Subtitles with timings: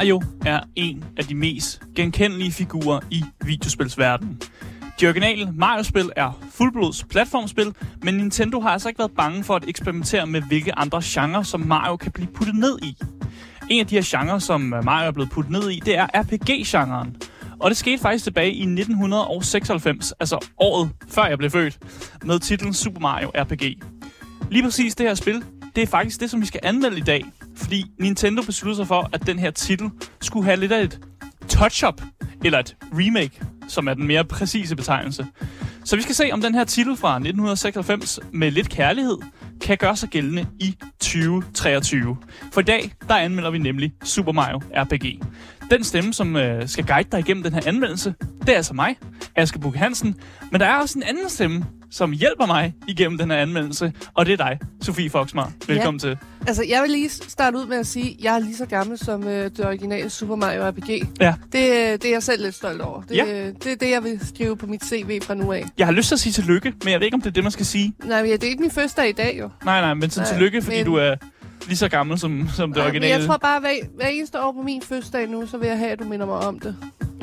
[0.00, 4.40] Mario er en af de mest genkendelige figurer i videospilsverdenen.
[5.00, 9.64] De originale Mario-spil er fuldblods platformspil, men Nintendo har altså ikke været bange for at
[9.68, 12.96] eksperimentere med, hvilke andre genrer, som Mario kan blive puttet ned i.
[13.70, 17.16] En af de her genrer, som Mario er blevet puttet ned i, det er RPG-genren.
[17.58, 21.78] Og det skete faktisk tilbage i 1996, altså året før jeg blev født,
[22.24, 23.82] med titlen Super Mario RPG.
[24.50, 25.44] Lige præcis det her spil,
[25.76, 27.24] det er faktisk det, som vi skal anmelde i dag.
[27.56, 29.90] Fordi Nintendo besluttede sig for, at den her titel
[30.20, 31.00] skulle have lidt af et
[31.48, 32.02] touch-up,
[32.44, 35.26] eller et remake, som er den mere præcise betegnelse.
[35.84, 39.16] Så vi skal se, om den her titel fra 1996 med lidt kærlighed
[39.60, 42.16] kan gøre sig gældende i 2023.
[42.52, 45.20] For i dag, der anmelder vi nemlig Super Mario RPG.
[45.70, 48.96] Den stemme, som øh, skal guide dig igennem den her anmeldelse, det er altså mig,
[49.36, 50.14] Aske Bukke Hansen.
[50.52, 54.26] Men der er også en anden stemme, som hjælper mig igennem den her anmeldelse, og
[54.26, 55.52] det er dig, Sofie Foxmar.
[55.66, 56.08] Velkommen ja.
[56.08, 56.18] til.
[56.46, 58.98] Altså, jeg vil lige starte ud med at sige, at jeg er lige så gammel
[58.98, 61.02] som øh, det originale Super Mario RPG.
[61.20, 61.34] Ja.
[61.52, 63.02] Det, øh, det er jeg selv lidt stolt over.
[63.02, 63.24] Det, Ja.
[63.46, 65.64] øh, det er det, jeg vil skrive på mit CV fra nu af.
[65.78, 67.42] Jeg har lyst til at sige tillykke, men jeg ved ikke, om det er det,
[67.44, 67.94] man skal sige.
[68.04, 69.48] Nej, men ja, det er ikke min første dag i dag, jo.
[69.64, 71.14] Nej, nej, men så Nej, tillykke, fordi men- du er
[71.66, 73.14] lige så gammel som, som det Nej, men originale.
[73.20, 75.78] jeg tror bare, hver, hver eneste år på min første dag nu, så vil jeg
[75.78, 76.76] have, at du minder mig om det.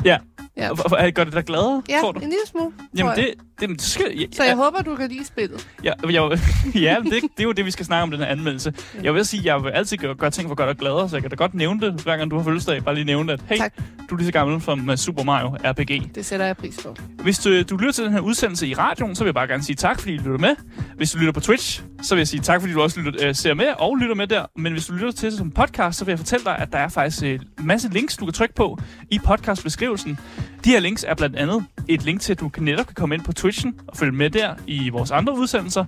[0.06, 0.18] Ja.
[0.58, 2.20] Ja, Og hvor- Gør det dig gladere, ja tror du?
[2.20, 2.72] en lille smule.
[2.98, 4.06] Jamen, det, det, det skal...
[4.18, 5.68] Ja, Så jeg håber, du kan lide spillet.
[5.84, 6.40] Ja, jeg,
[6.76, 8.74] ja det, det er jo det, vi skal snakke om den her anmeldelse.
[9.04, 11.22] Jeg vil sige, jeg vil altid gøre, gøre ting for godt og gladere, så jeg
[11.24, 12.84] kan da godt nævne det, hver gang du har fødselsdag.
[12.84, 13.74] Bare lige nævne det, at hey, Tak.
[14.10, 16.16] du er lige så gammel som uh, Super Mario RPG.
[16.16, 16.96] Det sætter jeg pris på.
[17.24, 19.64] Hvis du, du lytter til den her udsendelse i radioen, så vil jeg bare gerne
[19.64, 20.56] sige tak, fordi du lytter med.
[20.96, 23.36] Hvis du lytter på Twitch, så vil jeg sige tak, fordi du også lytter, øh,
[23.36, 24.46] ser med og lytter med der.
[24.56, 26.78] Men hvis du lytter til det som podcast, så vil jeg fortælle dig, at der
[26.78, 28.80] er faktisk en masse links, du kan trykke på
[29.12, 30.20] i podcastbeskrivelsen.
[30.68, 33.16] De her links er blandt andet et link til, at du kan netop kan komme
[33.16, 35.86] ind på Twitchen og følge med der i vores andre udsendelser.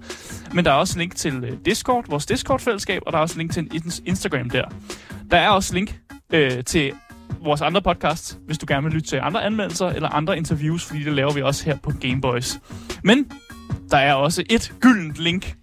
[0.53, 3.53] Men der er også link til øh, Discord, vores Discord-fællesskab, og der er også link
[3.53, 4.63] til en ins- Instagram der.
[5.31, 5.99] Der er også link
[6.33, 6.91] øh, til
[7.43, 11.03] vores andre podcasts, hvis du gerne vil lytte til andre anmeldelser eller andre interviews, fordi
[11.03, 12.59] det laver vi også her på Gameboys.
[13.03, 13.31] Men
[13.91, 15.55] der er også et gyldent link.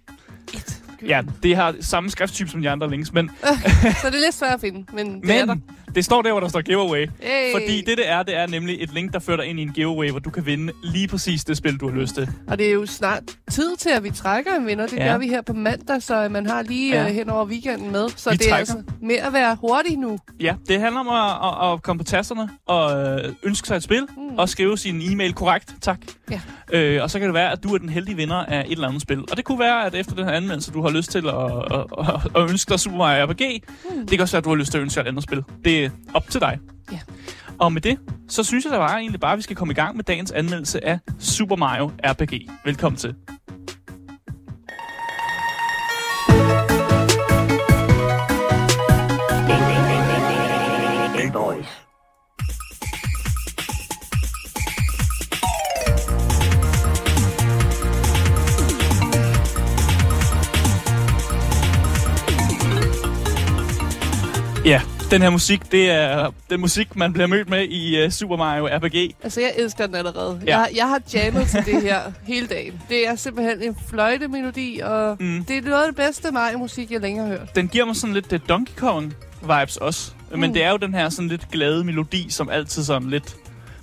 [0.53, 0.83] Et.
[1.07, 3.47] Ja, det har samme skrifttype som de andre links, men, Så
[3.83, 5.55] det er lidt svært at finde, men det er der.
[5.95, 7.07] Det står der, hvor der står giveaway.
[7.21, 7.51] Hey.
[7.53, 9.71] Fordi det, det er, det er nemlig et link, der fører dig ind i en
[9.73, 12.29] giveaway, hvor du kan vinde lige præcis det spil, du har lyst til.
[12.47, 14.87] Og det er jo snart tid til, at vi trækker en vinder.
[14.87, 15.05] Det Ja.
[15.11, 17.03] gør vi her på mandag, så man har lige Ja.
[17.03, 17.11] ja.
[17.13, 18.09] hen over weekenden med.
[18.15, 18.73] Så Vi det er trækker.
[18.75, 20.19] altså med at være hurtig nu.
[20.39, 23.83] Ja, det handler om at, at, at komme på tasterne og øh, ønske sig et
[23.83, 24.37] spil mm.
[24.37, 25.75] og skrive sin e-mail korrekt.
[25.81, 25.99] Tak.
[26.31, 26.41] Ja.
[26.73, 28.87] Øh, og så kan det være, at du er den heldige vinder af et eller
[28.87, 29.19] andet spil.
[29.31, 31.85] Og det kunne være, at efter den her anmeldelse, du har lyst til at, at,
[32.35, 33.41] at, at ønske dig Super Mario RPG.
[33.95, 33.99] Mm.
[33.99, 35.43] Det kan også være, at du har lyst til at ønske dig et andet spil.
[35.65, 36.59] Det er op til dig.
[36.91, 36.99] Ja.
[37.59, 39.75] Og med det, så synes jeg da bare egentlig bare, at vi skal komme i
[39.75, 42.49] gang med dagens anmeldelse af Super Mario RPG.
[42.65, 43.15] Velkommen til.
[65.11, 68.67] Den her musik, det er den musik, man bliver mødt med i uh, Super Mario
[68.67, 69.15] RPG.
[69.23, 70.41] Altså, jeg elsker den allerede.
[70.47, 70.59] Ja.
[70.59, 72.81] Jeg, jeg har jammet til det her hele dagen.
[72.89, 75.45] Det er simpelthen en fløjtemelodi, og Mm.
[75.47, 77.55] det er noget af det bedste Mario-musik, jeg længe har hørt.
[77.55, 80.11] Den giver mig sådan lidt uh, Donkey Kong vibes også.
[80.31, 80.39] Mm.
[80.39, 83.35] Men det er jo den her sådan lidt glade melodi, som altid sådan lidt...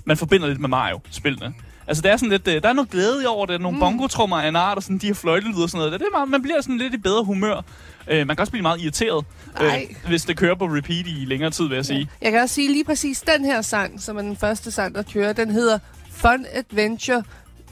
[0.05, 1.53] Man forbinder lidt med Mario-spillene.
[1.87, 3.61] Altså, det er sådan lidt, øh, der er noget glæde i over det.
[3.61, 3.75] Nogle.
[3.75, 3.79] Mm.
[3.79, 5.99] bongotrummer af en art, og sådan de her fløjtelyder og sådan noget.
[5.99, 7.61] Det er meget, man bliver sådan lidt i bedre humør.
[8.07, 9.25] Øh, man kan også blive meget irriteret,
[9.61, 9.69] øh,
[10.07, 12.09] hvis det kører på repeat i længere tid, vil jeg sige.
[12.21, 15.03] Jeg kan også sige lige præcis den her sang, som er den første sang, der
[15.13, 15.79] kører, den hedder
[16.11, 17.23] Fun Adventure,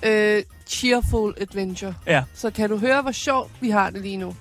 [0.03, 1.93] øh, Cheerful Adventure.
[2.07, 2.23] Ja.
[2.33, 4.35] Så kan du høre, hvor sjovt vi har det lige nu.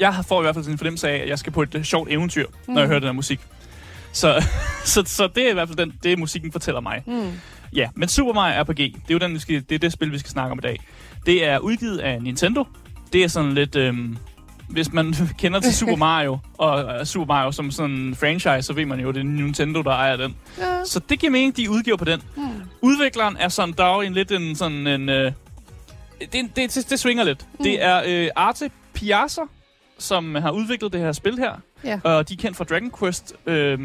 [0.00, 1.74] Jeg har- får i hvert fald sådan en fornemmelse af, at jeg skal på et
[1.74, 2.74] uh, sjovt eventyr, mm.
[2.74, 2.90] når jeg Mm.
[2.90, 3.40] hører den her musik.
[4.12, 4.44] Så,
[4.84, 7.02] så, så det er i hvert fald den, det, musikken fortæller mig.
[7.06, 7.30] Mm.
[7.72, 10.12] Ja, men Super Mario RPG, det er jo den, vi skal, det, er det spil,
[10.12, 10.80] vi skal snakke om i dag.
[11.26, 12.64] Det er udgivet af Nintendo.
[13.12, 13.76] Det er sådan lidt...
[13.76, 14.16] Øhm,
[14.70, 18.72] hvis man kender til Super Mario, og uh, Super Mario som sådan en franchise, så
[18.72, 20.36] ved man jo, at det er Nintendo, der ejer den.
[20.58, 20.84] Ja.
[20.84, 22.22] Så det giver mening, de udgiver på den.
[22.36, 22.42] Mm.
[22.80, 25.08] Udvikleren er sådan, der er jo en lidt en sådan en...
[25.08, 25.32] Øh,
[26.20, 27.46] det, det, det, det svinger lidt.
[27.58, 27.64] Mm.
[27.64, 29.40] Det er øh, Arte Piazza,
[29.98, 31.52] som har udviklet det her spil her.
[31.84, 32.00] Ja.
[32.04, 33.78] Og de er kendt fra Dragon Quest øh,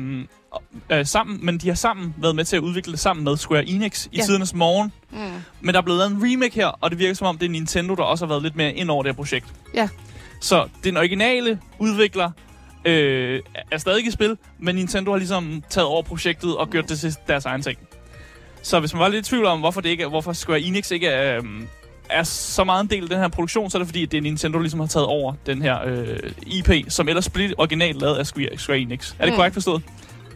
[0.91, 3.65] øh, sammen, men de har sammen været med til at udvikle det sammen med Square
[3.65, 4.21] Enix i Ja.
[4.23, 4.91] tidernes morgen.
[5.11, 5.17] Mm.
[5.61, 7.49] Men der er blevet lavet en remake her, og det virker som om, det er
[7.49, 9.45] Nintendo, der også har været lidt mere ind over det her projekt.
[9.73, 9.89] Ja.
[10.41, 12.31] Så den originale udvikler
[12.85, 13.41] øh,
[13.71, 17.15] er stadig i spil, men Nintendo har ligesom taget over projektet og gjort det til
[17.27, 17.77] deres egen ting.
[18.61, 21.07] Så hvis man var lidt i tvivl om, hvorfor, det ikke hvorfor Square Enix ikke
[21.07, 21.67] er, øhm,
[22.09, 24.17] er så meget en del af den her produktion, så er det fordi, at det
[24.17, 28.15] er Nintendo, ligesom har taget over den her øh, IP, som ellers blev originalt lavet
[28.15, 29.13] af Square, Square Enix.
[29.19, 29.37] Er det Mm.
[29.37, 29.83] korrekt forstået?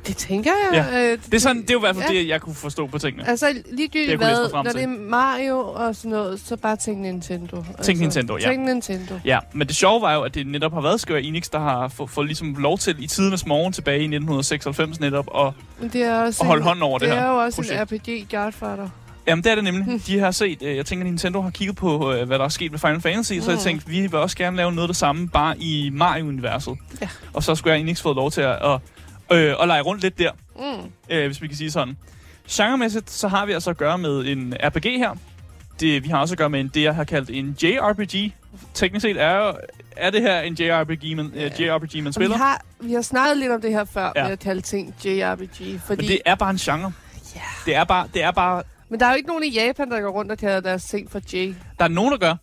[0.07, 0.86] Det tænker jeg.
[0.92, 1.12] Ja.
[1.12, 2.19] Øh, Det er, sådan, det er jo i hvert fald Ja.
[2.19, 3.28] det, jeg kunne forstå på tingene.
[3.30, 6.98] Altså Det, jeg ligegyldigt hvad, når det er Mario og sådan noget, så bare tænk
[7.00, 7.63] Nintendo.
[7.78, 8.50] altså, Nintendo, ja.
[8.50, 9.19] Tænk Nintendo.
[9.25, 11.88] Ja, men det sjove var jo, at det netop har været Square Enix, der har
[11.88, 15.54] fået, fået ligesom lov til i tidernes morgen tilbage i 1996 netop, og,
[15.94, 17.92] det er også og holde en, hånden over det, det er her jo også projekt.
[17.92, 18.90] en RPG Godfather.
[19.28, 20.02] Jamen, det er det nemlig.
[20.07, 22.72] De har set, øh, jeg tænker, Nintendo har kigget på, øh, hvad der er sket
[22.72, 23.42] med Final Fantasy, mm.
[23.42, 23.63] så jeg Mm.
[23.63, 26.75] tænkte, vi vil også gerne lave noget af det samme, bare i Mario-universet.
[27.02, 27.10] Ja.
[27.34, 28.80] Og så har Square Enix fået lov til at, at,
[29.31, 30.92] øh, at lege rundt lidt der, Mm.
[31.10, 31.98] øh, hvis vi kan sige sådan.
[32.52, 35.16] Genremæssigt, så har vi altså at gøre med en RPG her.
[35.80, 38.34] Det, vi har også at gøre med en, det, jeg har kaldt en JRPG.
[38.74, 39.54] Teknisk set er, jo-
[39.98, 41.46] er det her en JRPG, man, Ja.
[41.46, 42.38] øh, JRPG, man Og vi spiller.
[42.38, 44.24] har, vi har snakket lidt om det her før, Ja.
[44.24, 45.80] med at kalde ting JRPG.
[45.86, 46.92] Fordi, Men det er bare en genre.
[47.36, 47.42] Ja.
[47.66, 50.02] Det er bare, det er bare, men der er jo ikke nogen i Japan, der
[50.02, 51.54] går rundt og kalder deres ting for J.
[51.80, 52.36] der er nogen, der gør.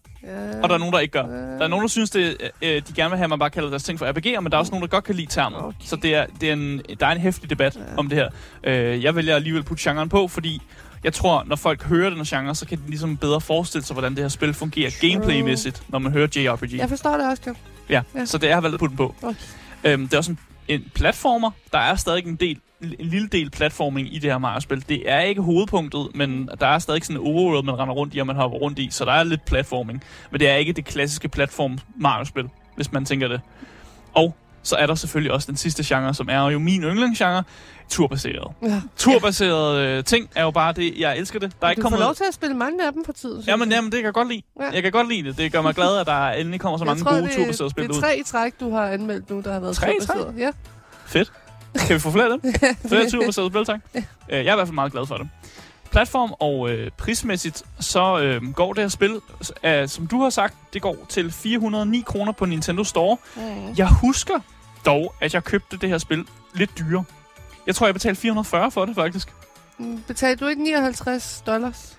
[0.63, 1.23] Og der er nogen, der ikke gør.
[1.27, 3.69] Der er nogen, der synes, det, øh, de gerne vil have, at man bare kalder
[3.71, 5.59] deres ting for RPG'er, men der er også nogen, der godt kan lide termen.
[5.61, 5.77] Okay.
[5.81, 8.29] Så det er, det er en, der er en hæftig debat om det her.
[8.65, 10.63] Øh, jeg vælger alligevel at putte genren på, fordi
[11.05, 14.15] jeg tror, når folk hører den genre, så kan de ligesom bedre forestille sig, hvordan
[14.15, 16.73] det her spil fungerer gameplaymæssigt, når man hører JRPG.
[16.79, 17.55] Jeg forstår det også, jo.
[17.89, 18.25] Ja, Ja.
[18.25, 19.15] så det er valgt at putte den på.
[19.23, 19.35] Okay.
[19.85, 20.39] Øhm, det er også en,
[20.69, 21.51] en platformer.
[21.73, 24.85] Der er stadig en, del, en lille del platforming i det her Mario-spil.
[24.89, 28.19] Det er ikke hovedpunktet, men der er stadig sådan en overworld, man render rundt i,
[28.19, 30.03] og man hopper rundt i, så der er lidt platforming.
[30.31, 33.41] Men det er ikke det klassiske platform Mario-spil, hvis man tænker det.
[34.15, 37.43] Og så er der selvfølgelig også den sidste genre, som er jo min yndlingsgenre,
[37.89, 38.53] turbaseret.
[38.63, 38.81] Ja.
[38.97, 41.53] Turbaserede øh, ting er jo bare det, jeg elsker det.
[41.61, 42.07] Der er ikke du får kommet...
[42.07, 43.37] lov til at spille mange af dem på tiden.
[43.37, 44.43] synes Jamen, jamen, det kan jeg godt lide.
[44.61, 44.71] Ja.
[44.73, 45.39] Jeg kan godt lide det.
[45.39, 47.71] Det gør mig glad, at der endelig kommer så Jeg mange tror, gode det, turbaserede
[47.71, 47.97] spil det ud.
[47.97, 50.35] er tre i træk, du har anmeldt nu, der har været Tre turbaseret.
[50.39, 50.51] Ja.
[51.07, 51.33] Fedt.
[51.79, 52.55] Kan vi få flere af dem?
[52.89, 53.81] Flere turbaserede spil, tak.
[53.95, 55.29] Øh, Jeg er i hvert fald meget glad for det.
[55.91, 59.21] Platform og øh, prismæssigt, så øh, går det her spil,
[59.65, 63.17] øh, som du har sagt, det går til 409 kroner på Nintendo Store.
[63.37, 63.43] Mm.
[63.77, 64.35] Jeg husker
[64.87, 66.25] dog, at jeg købte det her spil
[66.55, 67.05] lidt dyrere.
[67.67, 69.29] Jeg tror, jeg betalte 440 for det, faktisk.
[69.79, 71.97] Mm, Betalte du ikke 59 dollars?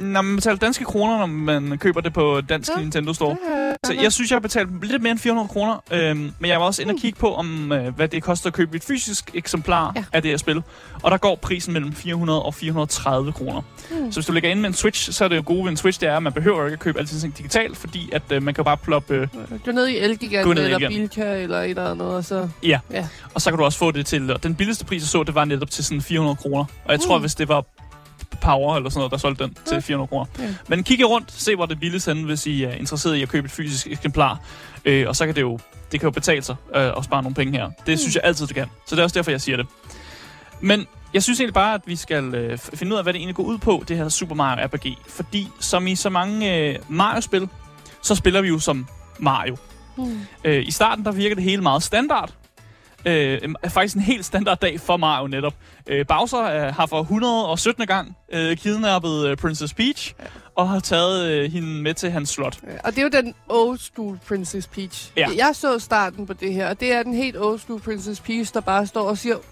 [0.00, 2.80] Når man betaler danske kroner, når man køber det på dansk Ja.
[2.82, 3.36] Nintendo Store.
[3.50, 5.82] Ja, Så jeg synes, jeg har betalt lidt mere end 400 kroner.
[5.90, 8.52] Øhm, men jeg var også inde og kigge på, om, øh, hvad det koster at
[8.54, 10.00] købe et fysisk eksemplar Ja.
[10.00, 10.04] ja.
[10.12, 10.62] af det her spil.
[11.02, 13.60] Og der går prisen mellem 400 og 430 kroner.
[13.90, 14.12] Mm.
[14.12, 15.76] Så hvis du lægger ind med en Switch, så er det jo gode ved en
[15.76, 18.42] Switch, det er, at man behøver ikke at købe altid ting digitalt, fordi at øh,
[18.42, 19.14] man kan bare ploppe...
[19.14, 19.28] Øh,
[19.66, 21.00] er i Elgigant Gå ned i eller Elgiganten.
[21.08, 22.48] Bilka eller et eller andet, og så...
[23.34, 24.32] og så kan du også få det til...
[24.32, 26.64] Og den billigste pris, jeg så, det var netop til sådan 400 kroner.
[26.84, 27.22] Og jeg tror, Mm.
[27.22, 27.64] hvis det var
[28.40, 29.70] Power eller sådan noget, der solgte den Ja.
[29.72, 30.26] til 400 kroner.
[30.38, 30.54] Ja.
[30.68, 33.44] Men kig rundt, se hvor det billigst henne, hvis I er interesseret i at købe
[33.44, 34.40] et fysisk eksemplar.
[34.84, 35.58] Øh, og så kan det jo,
[35.92, 37.64] det kan jo betale sig øh, at spare nogle penge her.
[37.86, 37.96] Det Mm.
[37.96, 38.66] synes jeg altid, det kan.
[38.86, 39.66] Så det er også derfor, jeg siger det.
[40.60, 43.36] Men jeg synes egentlig bare, at vi skal øh, finde ud af, hvad det egentlig
[43.36, 44.98] går ud på, det her Super Mario RPG.
[45.08, 47.48] Fordi som i så mange øh, Mario-spil,
[48.02, 48.88] så spiller vi jo som
[49.18, 49.56] Mario.
[49.96, 50.20] Mm.
[50.44, 52.30] Øh, I starten, der virker det hele meget standard.
[53.06, 55.54] Øh, er faktisk en helt standard dag for Mario netop.
[55.86, 57.86] Øh, Bowser øh, har for 117.
[57.86, 60.14] gang øh, kidnappet øh, Princess Peach,
[60.54, 62.58] og har taget øh, hende med til hans slot.
[62.66, 65.12] Ja, Og det er jo den old school Princess Peach.
[65.16, 65.28] Ja.
[65.36, 68.54] Jeg så starten på det her, og det er den helt old school Princess Peach,
[68.54, 69.42] der bare står og siger, uh,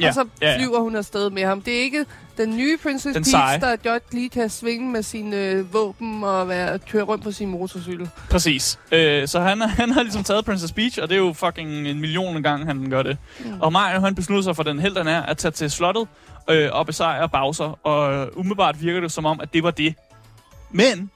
[0.00, 0.58] Ja, og så ja, ja.
[0.58, 1.62] flyver hun afsted med ham.
[1.62, 2.06] Det er ikke
[2.36, 3.60] den nye Princess Den Peach, seje.
[3.60, 7.48] der godt lige kan svinge med sine øh, våben og være, køre rundt på sin
[7.48, 8.10] motorcykel.
[8.30, 8.78] Præcis.
[8.92, 12.00] Øh, så han, han har ligesom taget Princess Peach, og det er jo fucking en
[12.00, 13.18] million gang, han gør det.
[13.44, 13.60] Mm.
[13.60, 16.08] Og Mario, han beslutter sig for den held, han er, at tage til slottet
[16.50, 17.86] øh, og besejre Bowser.
[17.86, 19.94] Og øh, umiddelbart virker det som om, at det var det.
[20.70, 21.10] Men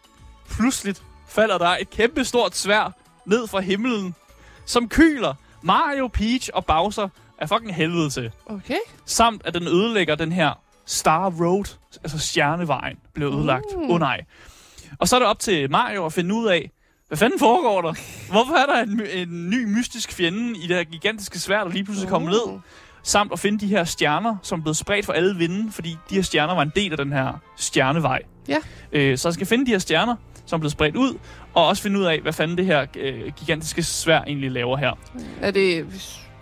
[0.51, 0.95] pludselig
[1.29, 2.93] falder der et kæmpe stort svær
[3.27, 4.15] ned fra himlen,
[4.65, 8.31] som kyler Mario, Peach og Bowser af fucking helvede til.
[8.47, 8.77] Okay.
[9.07, 10.53] Samt at den ødelægger den her
[10.87, 13.65] Star Road, altså stjernevejen, blev ødelagt.
[13.77, 13.91] Åh Mm.
[13.91, 14.21] oh, nej.
[14.99, 16.71] Og så er det op til Mario at finde ud af,
[17.09, 17.93] hvad fanden foregår der?
[18.31, 21.85] Hvorfor er der en, en ny mystisk fjende i det her gigantiske sværd, der lige
[21.85, 22.53] pludselig kommer ned?
[22.55, 22.61] Mm.
[23.03, 26.15] Samt at finde de her stjerner, som er blevet spredt for alle vinden, fordi de
[26.15, 28.23] her stjerner var en del af den her stjernevej.
[28.49, 28.57] Ja.
[28.93, 30.17] Øh, så jeg skal finde de her stjerner,
[30.47, 31.19] som er blevet spredt ud,
[31.55, 34.93] og også finde ud af, hvad fanden det her øh, gigantiske svær egentlig laver her.
[35.41, 35.87] Er det...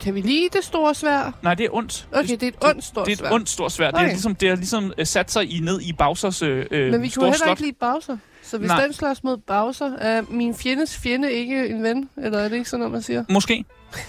[0.04, 1.32] Kan vi lide det store svær?
[1.42, 2.08] Nej, det er ondt.
[2.12, 3.26] Okay, det er et ondt stort Det er svær.
[3.28, 3.87] et ondt stort svær.
[3.87, 4.04] Det Okay.
[4.04, 7.08] er ligesom, det har ligesom øh, sat sig i ned i Bowsers øh, Men vi
[7.08, 7.49] kunne heller slot.
[7.50, 8.16] ikke lide Bowser.
[8.44, 8.82] Så hvis Nej.
[8.84, 12.08] den slås mod Bowser, er min fjendes fjende ikke en ven?
[12.16, 13.24] Eller er det ikke sådan noget, man siger?
[13.28, 13.64] Måske.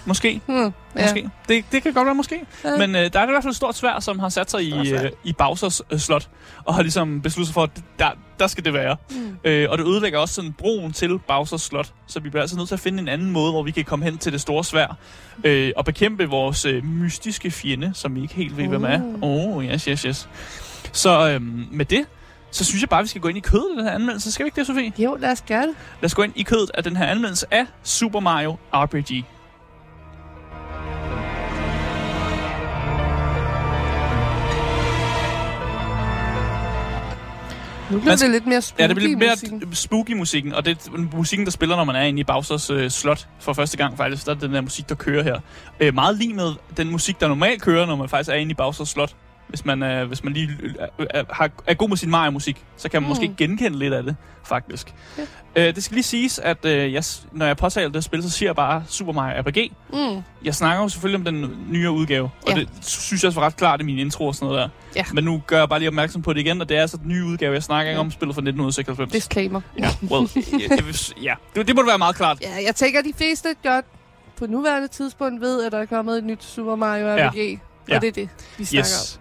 [0.05, 0.41] Måske.
[0.47, 0.73] Hmm.
[0.95, 1.01] Ja.
[1.01, 1.29] Måske.
[1.49, 2.45] Det, det kan godt være måske.
[2.63, 2.77] Ja.
[2.77, 4.93] Men øh, der er i hvert fald et stort svær, som har sat sig i,
[4.93, 6.29] øh, i Bowsers øh, slot.
[6.65, 8.95] Og har ligesom besluttet sig for, at der, der skal det være.
[9.09, 9.37] Mm.
[9.43, 11.93] Øh, og det ødelægger også sådan broen til Bowsers slot.
[12.07, 14.05] Så vi bliver altså nødt til at finde en anden måde, hvor vi kan komme
[14.05, 14.97] hen til det store svær.
[15.43, 18.97] Øh, og bekæmpe vores øh, mystiske fjende, som vi ikke helt ved, hvem er.
[18.97, 19.23] Mm.
[19.23, 20.29] Åh, oh, yes, yes, yes.
[20.91, 22.05] Så øh, med det,
[22.55, 24.31] så synes jeg bare, vi skal gå ind i kødet af den her anmeldelse.
[24.31, 24.93] Skal vi ikke det, Sofie?
[24.97, 25.75] Jo, lad os gøre det.
[26.01, 29.25] Lad os gå ind i kødet af den her anmeldelse af Super Mario RPG.
[37.91, 39.75] Nu bliver det lidt mere spooky Ja, det bliver lidt mere musikken.
[39.75, 42.89] spooky musikken, og det er musikken, der spiller, når man er inde i Bowsers øh,
[42.89, 44.25] slot for første gang faktisk.
[44.25, 45.39] Der er den der musik, der kører her.
[45.79, 48.55] Øh, meget lige med den musik, der normalt kører, når man faktisk er inde i
[48.55, 49.15] Bowsers slot.
[49.47, 50.73] Hvis man, øh, hvis man lige øh,
[51.09, 53.09] er, har, er god med sin Mario-musik, så kan man mm.
[53.09, 54.93] måske genkende lidt af det, faktisk.
[55.55, 55.67] Ja.
[55.67, 58.49] Øh, det skal lige siges, at øh, jeg, når jeg påtaler det spil, så siger
[58.49, 59.71] jeg bare Super Mario RPG.
[59.93, 60.23] Mm.
[60.43, 62.55] Jeg snakker jo selvfølgelig om den nye udgave, og Ja.
[62.55, 64.69] det synes jeg også var ret klart i min intro og sådan noget der.
[64.95, 65.03] Ja.
[65.13, 67.07] Men nu gør jeg bare lige opmærksom på det igen, og det er altså den
[67.07, 67.53] nye udgave.
[67.53, 67.99] Jeg snakker Ja.
[67.99, 69.11] om spillet fra 1996.
[69.11, 69.61] Disclaimer.
[69.79, 70.83] Ja, well, jeg, jeg,
[71.21, 71.33] ja.
[71.55, 72.41] Det, det må være meget klart.
[72.41, 73.85] Ja, jeg tænker, at de fleste godt
[74.37, 77.29] på nuværende tidspunkt ved, at der er kommet et nyt Super Mario Ja.
[77.29, 77.35] RPG.
[77.35, 77.57] Ja.
[77.89, 77.95] Ja.
[77.95, 79.19] Og det er det, vi snakker Yes.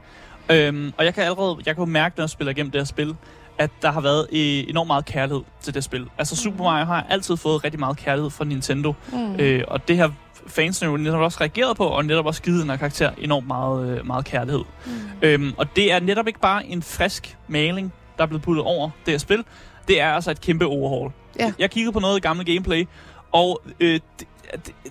[0.51, 2.85] Øhm, og jeg kan allerede jeg kan jo mærke, når jeg spiller igennem det her
[2.85, 3.17] spil,
[3.59, 6.07] at der har været øh, enormt meget kærlighed til det spil.
[6.19, 8.95] Altså Super Mario har altid fået rigtig meget kærlighed fra Nintendo.
[9.13, 9.35] Mm.
[9.35, 10.13] Øh, og det har
[10.47, 13.99] fansene jo netop også reageret på, og netop også givet den her karakter enormt meget,
[13.99, 14.63] øh, meget kærlighed.
[14.87, 14.93] Mm.
[15.23, 18.91] Øhm, og det er netop ikke bare en frisk maling, der er blevet puttet over
[19.07, 19.45] det her spil.
[19.89, 21.11] Det er altså et kæmpe overhaul.
[21.39, 21.53] Ja.
[21.59, 22.89] Jeg kiggede på noget gamle gameplay,
[23.33, 24.27] og øh, det,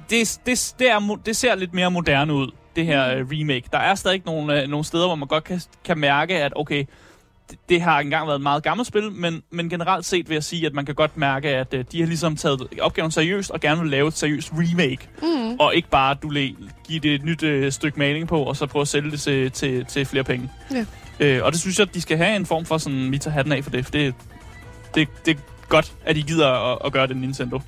[0.10, 3.68] det, det, det, er, det ser lidt mere moderne ud, det her øh, remake.
[3.72, 6.86] Der er stadig nogle, øh, nogle steder, hvor man godt kan, kan mærke, at okay,
[7.50, 10.44] det, det har engang været et meget gammelt spil, men, men generelt set vil jeg
[10.44, 13.60] sige, at man kan godt mærke, at øh, de har ligesom taget opgaven seriøst og
[13.60, 15.10] gerne vil lave et seriøst remake.
[15.22, 15.56] Mm.
[15.60, 16.52] Og ikke bare, du læ-
[16.88, 19.52] give det et nyt øh, stykke maling på, og så prøve at sælge det til,
[19.52, 20.52] til, til flere penge.
[20.72, 20.86] Ja.
[21.20, 23.34] Øh, og det synes jeg, at de skal have en form for sådan, vi tager
[23.34, 24.16] hatten af for det, for det,
[24.96, 27.60] det, det er godt, at de gider at, at gøre det Nintendo.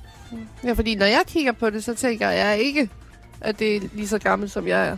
[0.64, 2.88] Ja, fordi når jeg kigger på det, så tænker jeg ikke,
[3.40, 4.96] at det er lige så gammelt, som jeg er.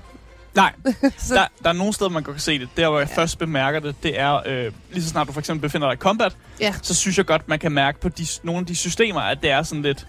[0.54, 0.73] Nej,
[1.28, 2.68] der, der er nogle steder, man godt kan se det.
[2.76, 3.23] Der, hvor jeg ja.
[3.23, 5.97] først bemærker det, det er, øh, lige så snart du for eksempel befinder dig i
[5.99, 6.75] combat, Ja.
[6.83, 9.50] så synes jeg godt, man kan mærke på de, nogle af de systemer, at det
[9.50, 10.07] er sådan lidt...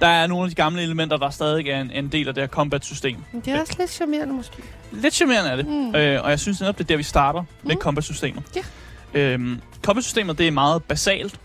[0.00, 2.42] Der er nogle af de gamle elementer, der stadig er en, en del af det
[2.42, 3.16] her combat-system.
[3.32, 4.56] Men det er også lidt charmerende, måske.
[4.92, 5.66] Lidt charmerende er det.
[5.66, 5.94] Mm.
[5.94, 7.80] Øh, og jeg synes netop, det er der, vi starter med Mm.
[7.80, 8.42] combat-systemet.
[8.56, 8.62] Ja.
[9.20, 11.40] Øhm, combat-systemet, det er meget basalt.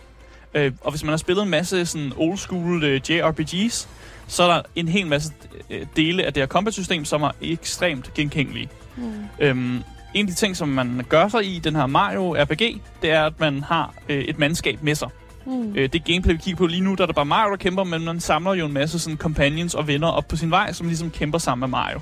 [0.53, 3.87] Øh, og hvis man har spillet en masse sådan old school øh, JRPGs,
[4.27, 5.33] så er der en hel masse
[5.69, 8.69] øh, dele af det her combat-system, som er ekstremt genkendelige.
[8.97, 9.13] Mm.
[9.39, 13.11] Øhm, en af de ting, som man gør sig i den her Mario RPG, det
[13.11, 15.09] er, at man har øh, et mandskab med sig.
[15.45, 15.75] Mm.
[15.75, 17.83] Øh, det gameplay, vi kigger på lige nu, der er det bare Mario, der kæmper,
[17.83, 20.87] men man samler jo en masse sådan, companions og venner op på sin vej, som
[20.87, 21.99] ligesom kæmper sammen med Mario.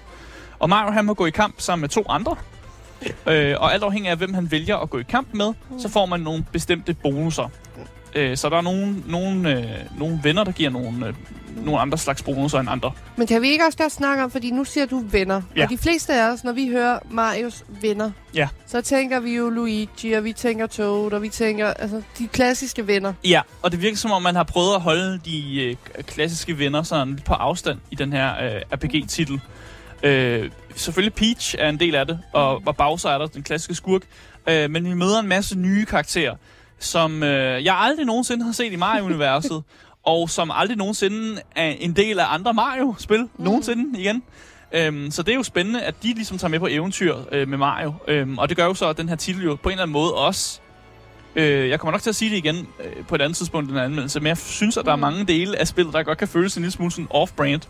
[0.59, 2.35] Og Mario, han må gå i kamp sammen med to andre.
[3.27, 6.05] Øh, og alt afhængig af, hvem han vælger at gå i kamp med, så får
[6.05, 7.49] man nogle bestemte bonusser.
[8.15, 11.13] Øh, så der er nogle, nogle, øh, nogle venner, der giver nogle, øh,
[11.55, 12.91] nogle andre slags bonusser end andre.
[13.15, 15.41] Men kan vi ikke også godt snakke om, fordi nu siger du venner.
[15.55, 15.63] Ja.
[15.63, 18.47] Og de fleste af os, når vi hører Marios venner, Ja.
[18.67, 22.87] så tænker vi jo Luigi, og vi tænker Toad, og vi tænker altså de klassiske
[22.87, 23.13] venner.
[23.23, 25.75] Ja, og det virker som om, man har prøvet at holde de øh,
[26.07, 29.41] klassiske venner sådan lidt på afstand i den her øh, RPG-titel.
[30.03, 33.75] Øh, selvfølgelig Peach er en del af det, og, og Bowser er der, den klassiske
[33.75, 34.01] skurk.
[34.49, 36.35] Øh, men vi møder en masse nye karakterer,
[36.79, 39.63] som øh, jeg aldrig nogensinde har set i Mario-universet,
[40.05, 43.21] og som aldrig nogensinde er en del af andre Mario-spil.
[43.21, 43.43] Mm.
[43.45, 44.23] Nogensinde igen.
[44.71, 47.57] Øhm, så det er jo spændende, at de ligesom tager med på eventyr øh, med
[47.57, 47.93] Mario.
[48.07, 49.93] Øhm, og det gør jo så, at den her titel jo på en eller anden
[49.93, 50.59] måde også
[51.37, 53.73] Øh, jeg kommer nok til at sige det igen øh, på et andet tidspunkt i
[53.73, 54.99] den anmeldelse, men jeg synes, at der er Mm.
[55.01, 57.61] mange dele af spillet, der godt kan føles en lille smule sådan off-brand.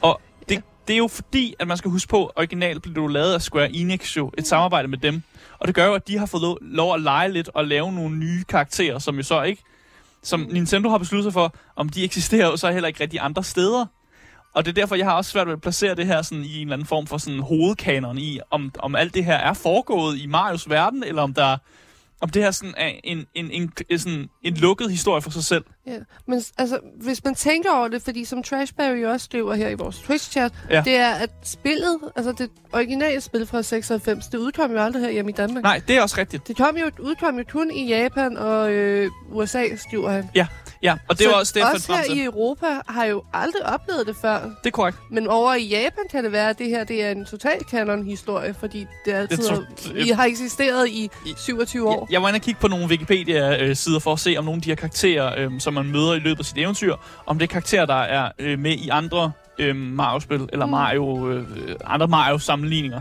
[0.00, 0.60] Og det, Ja.
[0.88, 3.34] det er jo fordi, at man skal huske på, at originalt blev det jo lavet
[3.34, 5.22] af Square Enix jo, et samarbejde med dem.
[5.58, 7.92] Og det gør jo, at de har fået lov, lov at lege lidt og lave
[7.92, 9.62] nogle nye karakterer, som jo så ikke,
[10.22, 13.44] som Nintendo har besluttet sig for, om de eksisterer jo så heller ikke rigtig andre
[13.44, 13.86] steder.
[14.54, 16.56] Og det er derfor, jeg har også svært ved at placere det her sådan, i
[16.56, 20.18] en eller anden form for sådan hovedkanon i, om, om alt det her er foregået
[20.18, 21.56] i Marios verden, eller om der
[22.22, 25.44] om det her sådan er en, en, en, en, sådan en lukket historie for sig
[25.44, 25.64] selv.
[25.86, 25.98] Ja.
[26.26, 29.96] Men altså, hvis man tænker over det, fordi som Trashberry også skriver her i vores
[29.96, 30.82] Twitch-chat, Ja.
[30.84, 35.10] det er, at spillet, altså det originale spil fra 96, det udkom jo aldrig her
[35.10, 35.62] hjemme i Danmark.
[35.62, 36.48] Nej, det er også rigtigt.
[36.48, 40.30] Det kom jo, udkom jo kun i Japan og øh, USA, skriver han.
[40.34, 40.46] Ja,
[40.90, 44.16] og det så jo også derfor, os her i Europa har jo aldrig oplevet det
[44.16, 44.38] før.
[44.42, 44.98] Det er korrekt.
[45.10, 48.54] Men over i Japan kan det være, at det her det er en total kanon-historie,
[48.60, 52.06] fordi det altid Det det tror- har, I har eksisteret i I- 27 år.
[52.08, 54.62] Jeg, jeg var inde og kigge på nogle Wikipedia-sider for at se, om nogle af
[54.62, 56.94] de her karakterer, øhm, som man møder i løbet af sit eventyr,
[57.26, 60.70] om det er karakterer, der er øh, med i andre øh, Mario-spil, eller Mm.
[60.70, 61.46] Mario, øh,
[61.84, 63.00] andre Mario-sammenligninger.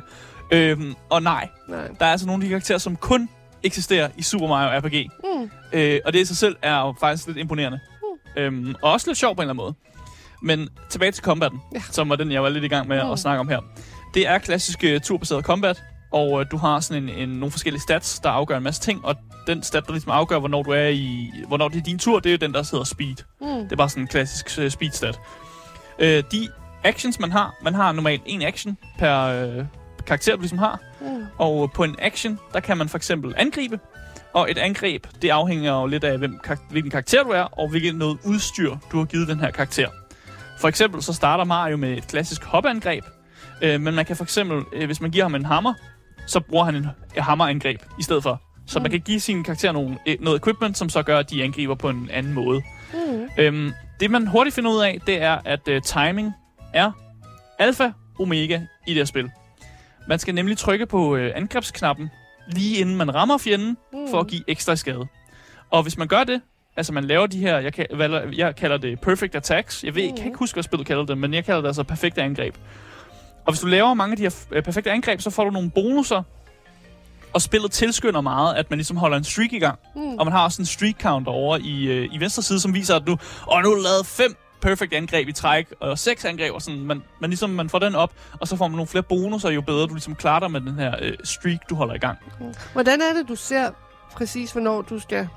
[0.52, 1.88] Øhm, og nej, Nej.
[2.00, 3.30] der er altså nogle af de karakterer, som kun
[3.64, 5.10] eksisterer i Super Mario RPG.
[5.24, 5.50] Mm.
[5.74, 7.80] Øh, og det i sig selv er jo faktisk lidt imponerende.
[8.38, 9.74] Øhm, og også lidt sjovt på en eller anden måde.
[10.44, 11.82] Men tilbage til combaten, Ja.
[11.92, 13.12] som var den, jeg var lidt i gang med Mm.
[13.12, 13.60] at snakke om her.
[14.14, 15.84] Det er klassisk uh, turbaseret combat.
[16.14, 19.06] Og øh, du har sådan en, en, nogle forskellige stats, der afgør en masse ting,
[19.06, 19.16] og
[19.48, 22.30] den stat, der ligesom afgør, hvornår du er i, hvornår det er din tur, det
[22.30, 23.16] er jo den, der hedder speed.
[23.42, 23.48] Mm.
[23.48, 25.20] Det er bare sådan en klassisk uh, speed stat.
[26.00, 26.48] Øh, de
[26.84, 29.66] actions, man har, man har normalt en action per øh,
[30.06, 30.80] karakter, du ligesom har.
[31.02, 31.26] Mm.
[31.38, 33.80] Og på en action, der kan man for eksempel angribe.
[34.34, 36.40] Og et angreb, det afhænger jo lidt af, hvem,
[36.70, 39.88] hvilken karakter du er, og hvilket noget udstyr, du har givet den her karakter.
[40.60, 43.04] For eksempel så starter Mario med et klassisk hopangreb.
[43.62, 45.74] Øh, men man kan for eksempel, øh, hvis man giver ham en hammer,
[46.28, 48.42] så bruger han en, hammerangreb i stedet for.
[48.68, 48.84] Så Mm.
[48.84, 51.76] man kan give sin karakter nogle, øh, noget equipment, som så gør, at de angriber
[51.76, 52.62] på en anden måde.
[52.94, 53.30] Mm.
[53.38, 56.34] Øhm, det man hurtigt finder ud af, det er, at øh, timing
[56.74, 56.92] er
[57.60, 58.56] alfa omega
[58.88, 59.32] i det her spil.
[60.08, 62.10] Man skal nemlig trykke på øh, angrebsknappen,
[62.48, 63.98] lige inden man rammer fjenden, Mm.
[64.12, 65.08] for at give ekstra skade.
[65.72, 66.42] Og hvis man gør det,
[66.78, 69.84] altså man laver de her, jeg, kan, hvad, jeg kalder det perfect attacks.
[69.84, 71.84] Jeg ved, jeg kan ikke huske, hvad spillet kalder det, men jeg kalder det altså
[71.84, 72.56] perfekte angreb.
[73.46, 75.72] Og hvis du laver mange af de her øh, perfekte angreb, så får du nogle
[75.72, 76.24] bonusser,
[77.34, 79.80] og spillet tilskynder meget, at man ligesom holder en streak i gang.
[79.96, 80.02] Mm.
[80.18, 82.96] Og man har også en streak counter over i, øh, i venstre side, som viser,
[82.96, 83.12] at du,
[83.48, 86.82] og nu har du lavet fem perfect angreb i træk, og seks angreb, og sådan,
[86.82, 89.62] man, man, ligesom, man får den op, og så får man nogle flere bonusser, jo
[89.62, 92.18] bedre du ligesom klarer dig med den her øh, streak, du holder i gang.
[92.74, 93.70] Hvordan er det, du ser
[94.14, 95.28] præcis, hvornår du skal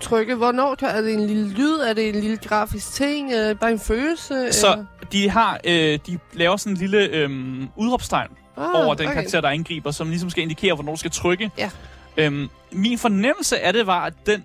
[0.00, 0.34] trykke?
[0.34, 1.78] Hvornår er det en lille lyd?
[1.78, 3.32] Er det en lille grafisk ting?
[3.32, 4.52] Er det bare en følelse?
[4.52, 4.84] Så eller?
[5.12, 7.30] de har, øh, de laver sådan en lille øh,
[7.76, 11.50] udråbstegn ah, over den karakter, der angriber, som ligesom skal indikere, hvornår du skal trykke.
[11.58, 11.70] Ja.
[12.16, 14.44] Øhm, min fornemmelse af det var, at den,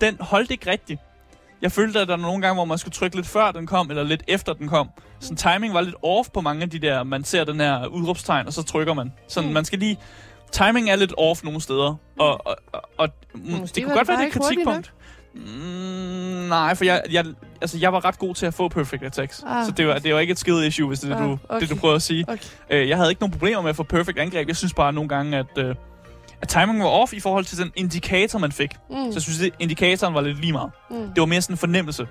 [0.00, 1.00] den holdt ikke rigtigt.
[1.64, 3.90] Jeg følte, at der var nogle gange, hvor man skulle trykke lidt før den kom,
[3.90, 4.88] eller lidt efter den kom.
[5.20, 8.46] Så timing var lidt off på mange af de der, man ser den her udråbstegn,
[8.46, 9.12] og så trykker man.
[9.28, 9.46] Så Mm.
[9.48, 9.98] man skal lige...
[10.52, 14.08] Timing er lidt off nogle steder, og, og, og, og Måske det var kunne godt
[14.08, 14.92] det være, det er et kritikpunkt.
[15.34, 17.24] Mm, nej, for jeg, jeg,
[17.60, 19.44] altså, jeg var ret god til at få perfect attacks.
[19.46, 19.66] Ah.
[19.66, 21.38] Så det var, det var ikke et skill issue, hvis det er det, Ah, du,
[21.48, 21.60] okay.
[21.60, 22.24] det, du prøver at sige.
[22.28, 22.42] Okay.
[22.70, 24.48] Øh, jeg havde ikke nogen problemer med at få perfect angreb.
[24.48, 25.74] Jeg synes bare nogle gange, at, øh,
[26.44, 28.70] at timingen var off i forhold til den indikator, man fik.
[28.90, 28.96] Mm.
[28.96, 30.70] Så jeg synes, at indikatoren var lidt lige meget.
[30.90, 30.96] Mm.
[30.96, 32.08] Det var mere sådan en fornemmelse.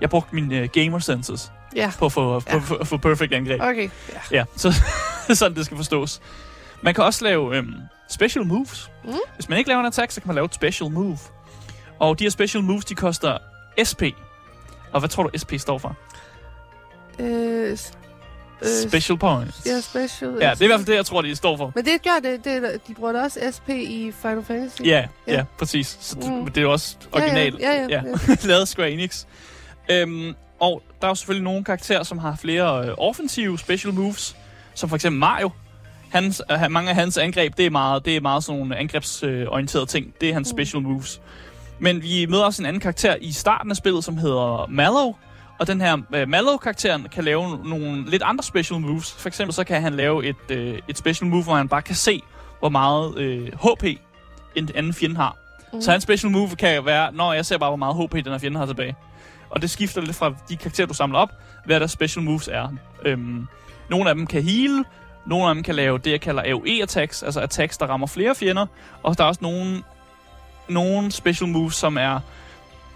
[0.00, 2.58] Jeg brugte mine uh, gamer senses Ja, på at få, Ja.
[2.68, 3.60] på, på, perfect angreb.
[3.62, 3.90] okay.
[4.12, 4.38] Ja.
[4.38, 4.72] Ja, så
[5.34, 6.20] sådan det skal forstås.
[6.82, 7.74] Man kan også lave øhm,
[8.10, 8.90] special moves.
[9.04, 9.12] Mm.
[9.34, 11.18] Hvis man ikke laver en attack, så kan man lave et special move.
[11.98, 13.38] Og de her special moves, de koster
[13.90, 14.02] SP.
[14.92, 15.96] Og hvad tror du, SP står for?
[17.18, 17.78] Øh,
[18.62, 19.62] øh, Special points.
[19.66, 20.30] Ja, special.
[20.40, 21.72] Ja, det er i hvert fald det, jeg tror, de står for.
[21.74, 24.80] Men det gør det, det er- de bruger da også SP i Final Fantasy.
[24.84, 25.44] Ja, ja, Ja.
[25.58, 25.98] præcis.
[26.00, 26.46] Så det, Mm.
[26.46, 27.60] det er jo også originalt.
[27.60, 29.24] Ja, ja, ja, ja, lavet af Square Enix.
[29.90, 34.36] Øhm, og der er jo selvfølgelig nogle karakterer, som har flere øh, offensive special moves,
[34.74, 35.50] som for eksempel Mario.
[36.12, 39.86] Hans, øh, mange af hans angreb, det er meget, det er meget sådan nogle angrebsorienterede
[39.86, 40.14] ting.
[40.20, 40.56] Det er hans Mm.
[40.58, 41.20] special moves.
[41.78, 45.14] Men vi møder også en anden karakter i starten af spillet, som hedder Mallow.
[45.58, 49.12] Og den her øh, Mallow-karakteren kan lave nogle lidt andre special moves.
[49.12, 51.94] For eksempel så kan han lave et, øh, et special move, hvor han bare kan
[51.94, 52.22] se,
[52.58, 53.84] hvor meget øh, HP
[54.54, 55.36] en anden fjende har.
[55.72, 55.80] Mm.
[55.80, 58.38] Så hans special move kan være, når jeg ser bare, hvor meget HP den her
[58.38, 58.96] fjende har tilbage.
[59.50, 61.32] Og det skifter lidt fra de karakterer, du samler op,
[61.64, 62.68] hvad der special moves er.
[63.04, 63.46] Øhm,
[63.90, 64.84] nogle af dem kan heal,
[65.26, 68.66] nogle af dem kan lave det, jeg kalder AoE-attacks, altså attacks, der rammer flere fjender.
[69.02, 69.82] Og der er også nogle,
[70.68, 72.20] nogle special moves, som er,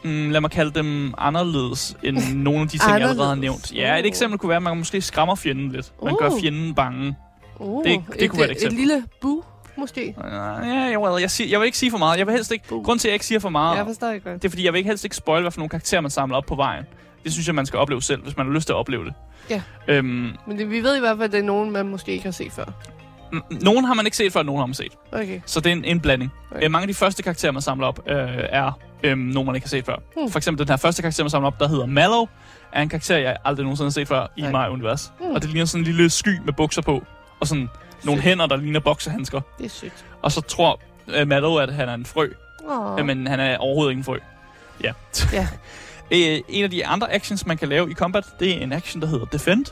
[0.05, 3.73] mm, lad mig kalde dem anderledes, end nogle af de ting, jeg allerede har nævnt.
[3.75, 5.93] Ja, et eksempel kunne være, at man måske skræmmer fjenden lidt.
[6.05, 6.41] Man gør Uh.
[6.41, 7.17] fjenden bange.
[7.59, 8.79] Uh, det- det kunne være et eksempel.
[8.81, 9.43] Et lille bu,
[9.77, 10.15] måske.
[10.25, 10.31] Ja,
[10.73, 12.19] jeg, well, jeg, siger, jeg vil ikke sige for meget.
[12.19, 12.73] Jeg vil helst ikke...
[12.73, 12.85] Uh.
[12.85, 14.43] Grund til, at jeg ikke siger for meget, Jeg forstår ikke godt.
[14.43, 16.37] det er fordi, jeg vil ikke helst ikke spoil, hvad for nogle karakterer, man samler
[16.37, 16.85] op på vejen.
[17.25, 19.15] Det synes jeg, man skal opleve selv, hvis man har lyst til at opleve det.
[19.51, 19.63] Ja.
[19.89, 20.07] Øhm,
[20.47, 22.31] Men det, vi ved i hvert fald, at det er nogen, man måske ikke har
[22.33, 22.65] set før.
[23.51, 24.93] nogen har man ikke set før, nogen har man set.
[25.13, 25.41] Okay.
[25.47, 26.31] Så det er en, en blanding.
[26.51, 26.65] Okay.
[26.65, 28.15] Øh, mange af de første karakterer, man samler op, øh,
[28.51, 29.97] er øh, nogen, man ikke har set før.
[30.17, 30.31] Hmm.
[30.31, 32.27] For eksempel den her første karakter, man samler op, der hedder Mallow,
[32.73, 34.51] er en karakter, jeg aldrig nogensinde har set før i Nej.
[34.51, 35.13] Mario-univers.
[35.21, 35.31] Hmm.
[35.31, 37.05] Og det ligner sådan en lille sky med bukser på,
[37.41, 37.69] og sådan
[38.05, 38.29] nogle Sygt.
[38.29, 39.41] hænder, der ligner boksehandsker.
[39.59, 40.05] Det er sygt.
[40.23, 42.29] Og så tror øh, Mallow, at han er en frø,
[42.69, 43.07] oh.
[43.07, 44.19] men han er overhovedet ingen frø.
[44.85, 44.93] Ja.
[45.33, 45.49] Ja.
[46.13, 49.03] Øh, en af de andre actions, man kan lave i combat, det er en action,
[49.03, 49.67] der hedder Defend.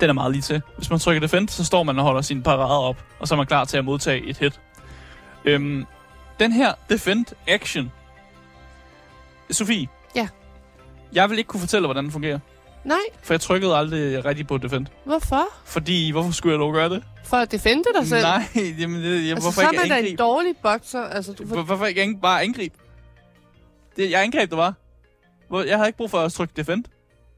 [0.00, 0.62] Den er meget lige til.
[0.76, 3.36] Hvis man trykker Defend, så står man og holder sin parade op, og så er
[3.36, 4.60] man klar til at modtage et hit.
[5.44, 5.86] Øhm,
[6.40, 7.92] den her Defend action...
[9.50, 9.88] Sofie?
[10.14, 10.28] Ja.
[11.12, 12.38] Jeg vil ikke kunne fortælle, hvordan den fungerer,
[12.84, 14.86] Nej, for jeg trykkede aldrig rigtig på Defend.
[15.04, 15.42] hvorfor?
[15.64, 17.04] Fordi, hvorfor skulle jeg lov gøre det?
[17.24, 18.22] For at defende dig selv?
[18.22, 18.42] Nej,
[18.78, 20.22] jamen, det, jeg, altså, hvorfor så er ikke man da en angribe?
[20.22, 21.00] dårlig bokser.
[21.02, 21.62] Altså, du får...
[21.62, 22.74] Hvorfor ikke ang- bare angribe?
[23.96, 24.74] Det, jeg angreb det bare.
[25.66, 26.84] Jeg havde ikke brug for at trykke defend.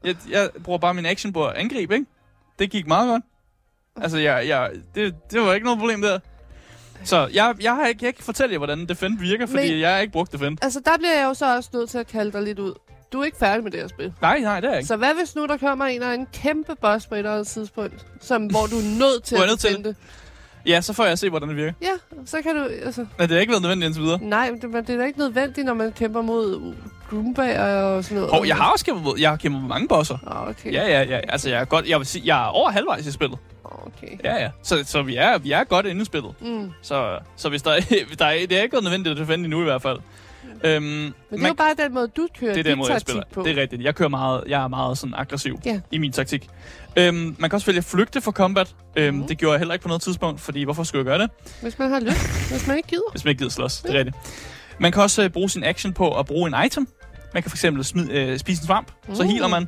[0.03, 2.05] Jeg, jeg bruger bare min action på at angribe, ikke?
[2.59, 3.23] Det gik meget godt.
[4.03, 6.19] Altså, jeg, jeg, det, det var ikke noget problem der.
[7.03, 9.91] Så jeg, jeg, har ikke, jeg kan fortælle jer, hvordan defend virker, fordi Men- jeg
[9.93, 10.57] har ikke brugt defend.
[10.61, 12.73] Altså, der bliver jeg jo så også nødt til at kalde dig lidt ud.
[13.13, 14.13] Du er ikke færdig med det her spil.
[14.21, 14.87] Nej, nej, det er jeg ikke.
[14.87, 17.47] Så hvad hvis nu, der kommer en og en kæmpe boss på et eller andet
[17.47, 19.95] tidspunkt, som, hvor du er nødt til er at nødt til defende?
[20.65, 21.73] Ja, så får jeg at se, hvordan det virker.
[21.81, 21.91] Ja,
[22.25, 22.63] så kan du...
[22.85, 24.19] Altså, Men det har ikke været nødvendigt indtil videre.
[24.21, 26.73] nej, men det, men det er da ikke nødvendigt, når man kæmper mod
[27.09, 28.31] Goomba og sådan noget.
[28.31, 30.17] Hov, jeg har også kæmpet mod, jeg har kæmpet med mange bosser.
[30.27, 30.73] Åh, okay.
[30.73, 31.19] Ja, ja, ja.
[31.29, 33.39] Altså, jeg er godt, jeg vil sige, jeg er over halvvejs i spillet.
[33.71, 34.17] Okay.
[34.23, 34.49] Ja, ja.
[34.63, 36.33] Så, så vi, er, vi er godt inde i spillet.
[36.41, 36.71] Mm.
[36.81, 37.79] Så, så hvis der, er,
[38.19, 39.99] der er, det er ikke nødvendigt at defende endnu i hvert fald.
[40.63, 43.01] Øhm, Men det er jo bare den måde, du kører det er den måde, jeg
[43.01, 43.23] spiller.
[43.33, 43.43] på.
[43.43, 43.83] Det er rigtigt.
[43.83, 45.79] Jeg kører meget, jeg er meget sådan aggressiv Ja.
[45.91, 46.49] i min taktik.
[46.95, 48.75] Øhm, man kan også vælge at flygte fra combat.
[48.95, 49.27] Øhm, Mhm.
[49.27, 51.79] Det gjorde jeg heller ikke på noget tidspunkt, fordi hvorfor skulle jeg gøre det, Hvis
[51.79, 52.49] man har lyst.
[52.51, 53.11] Hvis man ikke gider.
[53.11, 53.81] hvis man ikke gider slås?
[53.81, 54.15] Det er rigtigt.
[54.79, 56.87] Man kan også øh, bruge sin action på at bruge en item.
[57.33, 59.29] Man kan fx smide, øh, spise en svamp, så Mm.
[59.29, 59.67] healer man.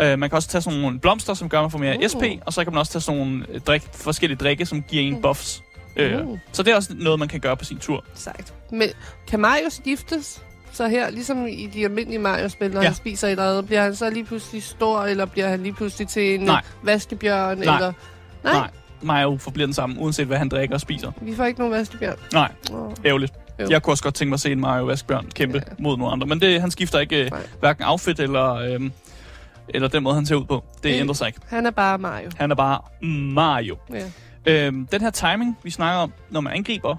[0.00, 2.08] Øh, man kan også tage sådan nogle blomster, som gør, at man får mere Uh.
[2.12, 5.02] SP, og så kan man også tage sådan nogle øh, drik, forskellige drikke, som giver
[5.02, 5.62] en buffs.
[5.96, 6.38] Øh, Uh.
[6.52, 8.04] Så det er også noget, man kan gøre på sin tur.
[8.14, 8.54] Sejt.
[8.72, 8.88] Men
[9.26, 10.42] kan Mario skiftes?
[10.72, 12.86] Så her, ligesom i de almindelige Mario-spil, når Ja.
[12.86, 15.72] han spiser et eller andet, bliver han så lige pludselig stor, eller bliver han lige
[15.72, 16.62] pludselig til en Nej.
[16.82, 17.58] vaskebjørn?
[17.58, 17.74] Nej.
[17.76, 17.92] Eller...
[18.44, 18.52] Nej.
[18.52, 18.70] Nej.
[19.02, 21.12] Mario forbliver den samme, uanset hvad han drikker og spiser.
[21.20, 22.16] Vi får ikke nogen vaskebjørn.
[22.32, 22.92] Nej, Oh.
[23.04, 23.32] ærgerligt.
[23.60, 23.66] Jo.
[23.70, 25.72] Jeg kunne også godt tænke mig at se en Mario Vaskbjørn kæmpe Ja.
[25.78, 26.26] mod nogle andre.
[26.26, 27.30] Men det, han skifter ikke øh,
[27.60, 28.92] hverken outfit eller, øhm,
[29.74, 30.64] eller den måde, han ser ud på.
[30.82, 31.00] Det Øh.
[31.00, 31.40] ændrer sig ikke.
[31.48, 32.30] Han er bare Mario.
[32.36, 33.76] Han er bare Mario.
[33.92, 34.10] Ja.
[34.46, 36.96] Øhm, den her timing, vi snakker om, når man angriber,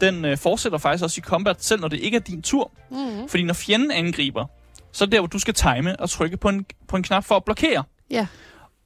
[0.00, 2.70] den øh, fortsætter faktisk også i combat, selv når det ikke er din tur.
[2.90, 3.28] Mm-hmm.
[3.28, 4.46] Fordi når fjenden angriber,
[4.92, 7.24] så er det der, hvor du skal time og trykke på en, på en knap
[7.24, 7.84] for at blokere.
[8.10, 8.26] Ja.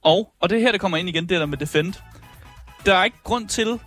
[0.04, 1.94] Og, og det er her, det kommer ind igen, det der med defend.
[2.86, 3.80] Der er ikke grund til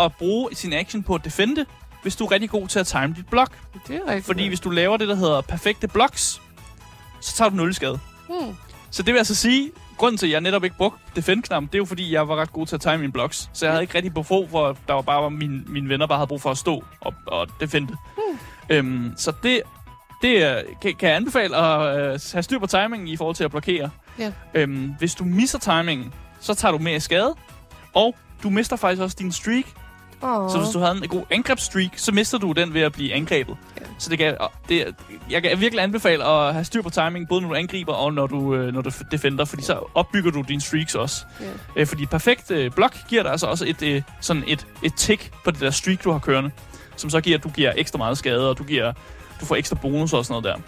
[0.00, 1.66] at bruge sin action på at defende,
[2.02, 3.58] hvis du er rigtig god til at time dit blok.
[3.88, 4.26] Det er rigtigt.
[4.26, 6.40] Fordi hvis du laver det, der hedder perfekte blocks,
[7.20, 7.98] så tager du 0 skade.
[8.28, 8.56] Hmm.
[8.92, 11.78] Så det vil altså sige, grunden til, at jeg netop ikke brugte defend-knappen, det er
[11.78, 13.50] jo fordi, jeg var ret god til at time mine blocks.
[13.52, 16.18] Så jeg havde ikke rigtig brug for, at der var bare mine, mine venner bare
[16.18, 17.86] havde brug for at stå og, og defende.
[17.88, 18.38] Hmm.
[18.76, 19.62] Øhm, så det,
[20.22, 23.50] det kan, kan jeg anbefale at øh, have styr på timingen i forhold til at
[23.50, 23.90] blokere.
[24.18, 24.32] Ja.
[24.54, 27.34] Øhm, hvis du misser timingen, så tager du mere skade,
[27.94, 29.64] og du mister faktisk også din streak.
[30.22, 30.50] Oh.
[30.50, 33.56] Så hvis du havde en god angrebsstreak, så mister du den ved at blive angrebet.
[33.80, 33.86] Ja.
[33.98, 34.36] Så det kan,
[34.68, 34.94] det,
[35.30, 38.26] jeg kan virkelig anbefale at have styr på timing, både når du angriber og når
[38.26, 41.24] du, øh, når du defender, fordi så opbygger du dine streaks også.
[41.40, 41.46] Ja.
[41.76, 45.50] Øh, fordi perfekt øh, blok giver dig altså også et, sådan et, et tick på
[45.50, 46.50] det der streak, du har kørende,
[46.96, 48.92] som så giver, at du giver ekstra meget skade, og du, giver,
[49.40, 50.62] du får ekstra bonus og sådan noget der.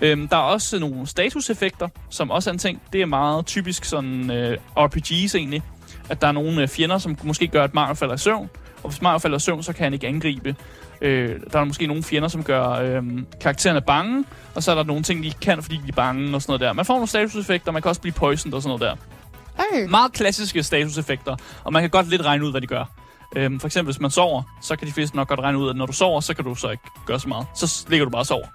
[0.00, 2.82] Øhm, der er også nogle statuseffekter, som også er en ting.
[2.92, 5.62] Det er meget typisk sådan øh, RPG's egentlig,
[6.08, 8.50] at der er nogle øh, fjender, som måske gør, at Mario falder i søvn.
[8.82, 10.56] Og hvis Mario falder i søvn, så kan han ikke angribe.
[11.00, 13.02] Øh, der er måske nogle fjender, som gør øh,
[13.40, 16.34] karaktererne bange, og så er der nogle ting, de ikke kan, fordi de er bange
[16.34, 16.72] og sådan noget der.
[16.72, 19.04] Man får nogle statuseffekter, man kan også blive poisoned og sådan noget der.
[19.72, 19.88] Hey.
[19.88, 22.84] Meget klassiske statuseffekter, og man kan godt lidt regne ud, hvad de gør.
[23.36, 25.76] Øhm, for eksempel, hvis man sover, så kan de fleste nok godt regne ud, at
[25.76, 27.46] når du sover, så kan du så ikke gøre så meget.
[27.54, 28.46] Så ligger du bare og sover.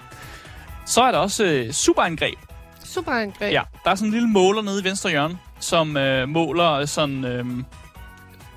[0.86, 2.38] Så er der også øh, superangreb.
[2.86, 3.52] Superangreb.
[3.54, 7.26] Ja, der er sådan en lille måler nede i venstre hjørne, som øh, måler sådan...
[7.26, 7.46] Øh,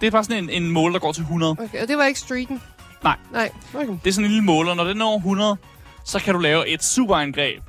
[0.00, 1.52] det er bare sådan en, en måler, der går til 100.
[1.52, 2.62] Okay, og det var ikke streaken?
[3.04, 3.16] Nej.
[3.32, 3.86] Nej, okay.
[4.04, 4.74] Det er sådan en lille måler.
[4.74, 5.56] Når den når 100,
[6.04, 7.62] så kan du lave et superangreb.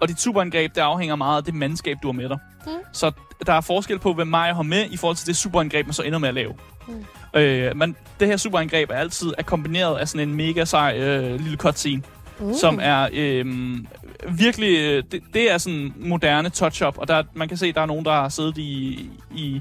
[0.00, 2.38] Og dit superangreb, det afhænger meget af det mandskab, du har med dig.
[2.66, 2.72] Mm.
[2.92, 3.12] Så
[3.46, 6.02] der er forskel på, hvem Mario har med i forhold til det superangreb, man så
[6.02, 6.54] ender med at lave.
[6.88, 7.40] Mm.
[7.40, 11.40] Øh, men det her superangreb er altid er kombineret af sådan en mega sej øh,
[11.40, 12.02] lille cutscene,
[12.40, 12.56] Uh.
[12.60, 13.46] som er øh,
[14.28, 14.78] virkelig...
[14.78, 18.04] Øh, det, det er sådan moderne touch-up, og der, man kan se, der er nogen,
[18.04, 19.08] der har siddet i...
[19.34, 19.60] i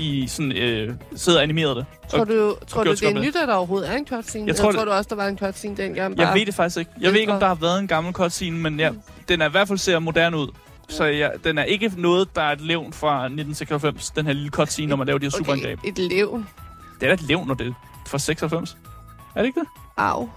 [0.00, 1.86] i sådan, øh, siddet og animeret det.
[2.10, 4.46] Tror Og du, tror du det er nyt, at der overhovedet er en cutscene?
[4.46, 6.18] Jeg tror, tror, det- tror du også, der var en cutscene dengang?
[6.18, 6.90] Jeg ved det faktisk ikke.
[7.00, 8.90] Jeg ved ikke, om der har været en gammel cutscene, men ja,
[9.28, 10.48] den er i hvert fald ser moderne ud.
[10.88, 14.50] Så ja, den er ikke noget, der er et levn fra 1996, den her lille
[14.50, 15.78] cutscene, når man laver de her superangreb.
[15.78, 16.48] Okay, et levn.
[17.00, 17.72] Det er da et levn, når det er
[18.06, 18.76] fra 96.
[19.34, 19.66] Er det ikke det?
[19.96, 20.28] Au.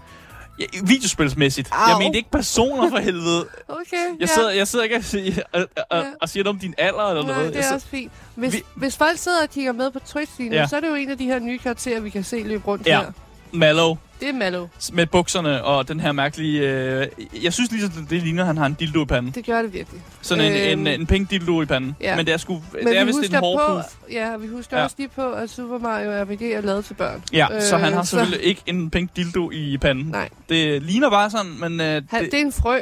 [0.59, 1.69] Ja, videospilsmæssigt.
[1.71, 1.89] Au.
[1.89, 3.47] Jeg mener ikke personer for helvede.
[3.67, 4.25] Okay, Jeg ja.
[4.25, 6.03] sidder, jeg sidder ikke og siger, og, og, Ja.
[6.21, 7.47] og siger noget om din alder eller Nej, noget.
[7.47, 8.11] det Jeg er sidder- også fint.
[8.35, 10.59] Hvis, Vi- hvis folk sidder og kigger med på Twitch-streamen, Ja.
[10.59, 10.67] ja.
[10.67, 12.87] så er det jo en af de her nye karakterer, vi kan se løbe rundt
[12.87, 12.99] Ja.
[13.01, 13.11] her.
[13.53, 14.67] Mallow Det er Mallow.
[14.93, 16.61] med bukserne og den her mærkelige...
[16.61, 17.07] Øh,
[17.43, 19.31] jeg synes lige, det, ligner, at han har en dildo i panden.
[19.31, 20.01] Det gør det virkelig.
[20.21, 21.95] Sådan en, Øhm, en, en pink dildo i panden.
[22.01, 22.15] ja.
[22.15, 22.53] Men det er sgu...
[22.73, 24.81] Men det er vi vist en hård på, ja, vi husker Ja.
[24.81, 24.83] ja.
[24.83, 27.23] også lige på, at Super Mario RPG er lavet til børn.
[27.33, 30.05] Ja, øh, så han har så- selvfølgelig ikke en pink dildo i panden.
[30.05, 30.29] Nej.
[30.49, 32.79] Det ligner bare sådan, men øh, Han, det, det er en frø.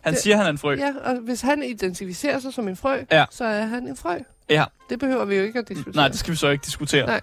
[0.00, 0.76] han det- siger, han er en frø.
[0.78, 3.24] Ja, og hvis han identificerer sig som en frø, Ja.
[3.30, 4.14] så er han en frø.
[4.50, 4.64] Ja.
[4.90, 5.94] Det behøver vi jo ikke at diskutere.
[5.96, 7.06] Nej, det skal vi så ikke diskutere.
[7.06, 7.20] Nej.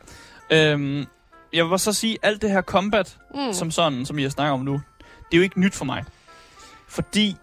[0.52, 1.06] Øhm,
[1.56, 3.54] jeg vil så sige, alt det her combat, mm.
[3.54, 6.04] som sådan, som jeg snakker om nu, det er jo ikke nyt for mig.
[6.88, 7.36] Fordi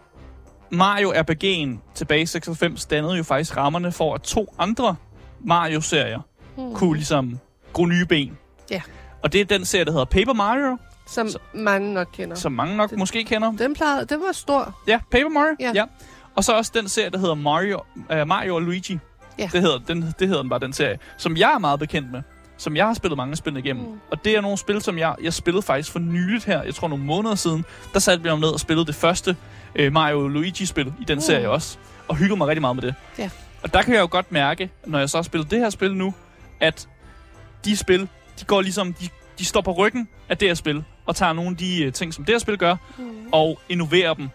[0.70, 4.96] Mario RPG'en tilbage i 96 dannede jo faktisk rammerne for, at to andre
[5.44, 6.20] Mario-serier
[6.57, 6.75] mm.
[6.75, 7.38] kunne ligesom
[7.72, 8.38] gro nye ben.
[8.70, 8.83] Ja.
[9.22, 12.37] Og det er den serie, der hedder Paper Mario, Som Så- mange nok kender.
[12.37, 13.53] som mange nok Det- måske kender.
[13.53, 14.81] Den, plejede, den var stor.
[14.87, 15.57] Ja, Paper Mario.
[15.61, 15.72] Ja.
[15.75, 15.85] ja.
[16.35, 18.98] Og så også den serie, der hedder Mario, uh, Mario og Luigi.
[19.38, 19.48] Ja.
[19.53, 22.22] Det, hedder, den, det hedder den bare, den serie, som jeg er meget bekendt med.
[22.62, 23.85] Som jeg har spillet mange spil igennem.
[23.85, 24.01] Mm.
[24.11, 26.88] Og det er nogle spil, som jeg, jeg spillede faktisk for nyligt her, jeg tror
[26.88, 27.64] nogle måneder siden.
[27.94, 29.37] Der satte vi om ned og spillede det første
[29.75, 31.20] øh, Mario Luigi-spil i den Mm.
[31.20, 31.79] serie også.
[32.09, 32.94] Og hyggede mig rigtig meget med det.
[33.18, 33.31] Ja.
[33.62, 35.94] Og der kan jeg jo godt mærke, når jeg så har spillet det her spil
[35.96, 36.14] nu,
[36.61, 36.88] at
[37.64, 38.09] de spil,
[38.40, 41.51] de går ligesom, de, de står på ryggen af det her spil, og tager nogle
[41.51, 43.05] af de øh, ting, som det her spil gør, Mm.
[43.33, 44.29] og innoverer dem,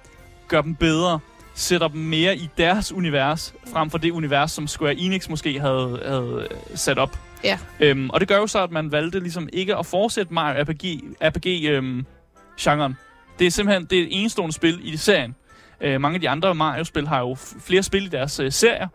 [0.48, 1.20] gør dem bedre,
[1.56, 6.00] sætter dem mere i deres univers, frem for det univers, som Square Enix måske havde,
[6.06, 7.20] havde øh, sat op.
[7.44, 7.60] Ja.
[7.80, 11.04] Øhm, og det gør jo så, at man valgte ligesom ikke at fortsætte Mario RPG,
[11.22, 12.06] RPG øhm,
[12.60, 12.98] genren.
[13.40, 15.36] Det er simpelthen det er et enestående spil i serien.
[15.82, 18.88] Øh, mange af de andre Mario-spil har jo flere spil i deres øh, serier.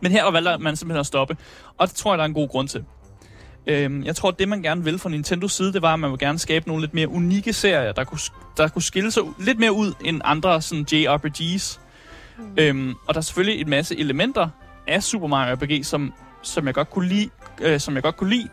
[0.00, 1.36] Men her valgte man simpelthen at stoppe.
[1.78, 2.84] Og det tror jeg, der er en god grund til.
[3.66, 6.18] Øhm, jeg tror, det, man gerne vil fra Nintendos side, det var, at man vil
[6.18, 8.20] gerne skabe nogle lidt mere unikke serier, der kunne,
[8.56, 11.80] der kunne skille sig lidt mere ud end andre sådan JRPGs.
[12.38, 12.44] Mm.
[12.56, 14.48] Øhm, og der er selvfølgelig en masse elementer
[14.86, 17.30] af Super Mario RPG, som, som jeg godt kunne lide.
[17.60, 18.48] Øh, som jeg godt kunne lide.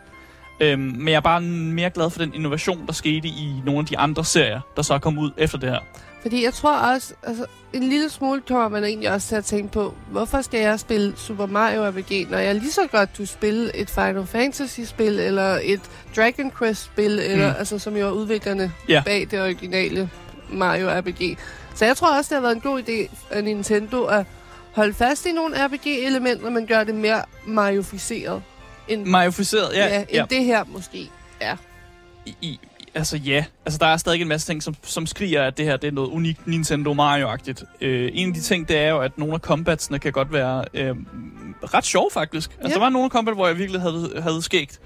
[0.62, 3.86] Øhm, men jeg er bare mere glad for den innovation, der skete i nogle af
[3.86, 5.80] de andre serier, der så er kommet ud efter det her.
[6.21, 9.71] Fordi jeg tror også, altså en lille smule kommer man egentlig også til at tænke
[9.73, 13.75] på, hvorfor skal jeg spille Super Mario RPG, når jeg lige så godt kunne spille
[13.75, 15.82] et Final Fantasy-spil, eller et
[16.15, 17.56] Dragon Quest-spil, eller, Mm.
[17.60, 19.02] altså, som jo er udviklerne Ja.
[19.06, 20.10] bag det originale
[20.52, 21.38] Mario RPG.
[21.75, 24.25] Så jeg tror også, det har været en god idé af Nintendo at
[24.80, 28.44] holde fast i nogle RPG-elementer, men gøre det mere Marioficeret.
[28.88, 29.86] End, Marioficeret, ja.
[29.88, 30.26] ja, end ja.
[30.30, 31.10] det her måske.
[31.42, 31.56] Ja.
[32.26, 32.60] I, i,
[32.94, 35.78] altså ja, altså der er stadig en masse ting, som, som skriger, at det her
[35.78, 37.63] det er noget unikt Nintendo Mario-agtigt.
[37.82, 40.65] Øh, en af de ting, det er jo, at nogle af combatsene kan godt være
[40.74, 40.96] øh,
[41.63, 42.52] ret sjove faktisk.
[42.52, 42.74] Altså Ja.
[42.74, 44.80] der var nogle combat, hvor jeg virkelig havde, havde skægt.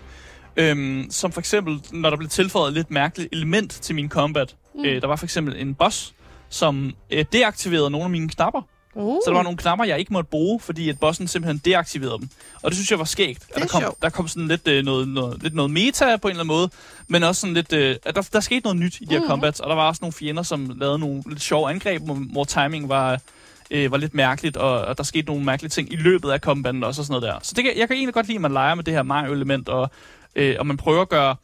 [0.58, 4.56] Øhm, som for eksempel, når der blev tilføjet et lidt mærkeligt element til min combat.
[4.76, 4.86] Mm.
[4.86, 6.14] Øh, der var for eksempel en boss,
[6.50, 8.62] som øh, deaktiverede nogle af mine knapper.
[8.96, 9.16] Uh.
[9.26, 12.30] Så der var nogle knapper, jeg ikke måtte bruge, fordi at bossen simpelthen deaktiverede dem.
[12.62, 13.44] Og det synes jeg var skægt.
[13.50, 16.28] At er der, kom, der kom sådan lidt, øh, noget, noget, lidt noget meta på
[16.28, 16.70] en eller anden måde,
[17.08, 19.30] men også sådan lidt, øh, at der, der skete noget nyt i de her Mhm.
[19.30, 22.44] combats, og der var også nogle fjender, som lavede nogle lidt sjove angreb, hvor, hvor
[22.44, 23.20] timing var,
[23.72, 26.84] øh, var lidt mærkeligt, og, og der skete nogle mærkelige ting i løbet af combaten
[26.84, 27.40] også og sådan noget der.
[27.44, 29.70] Så det kan, jeg kan egentlig godt lide, at man leger med det her Mario-element,
[29.70, 29.92] og,
[30.36, 31.36] øh, og man prøver at gøre,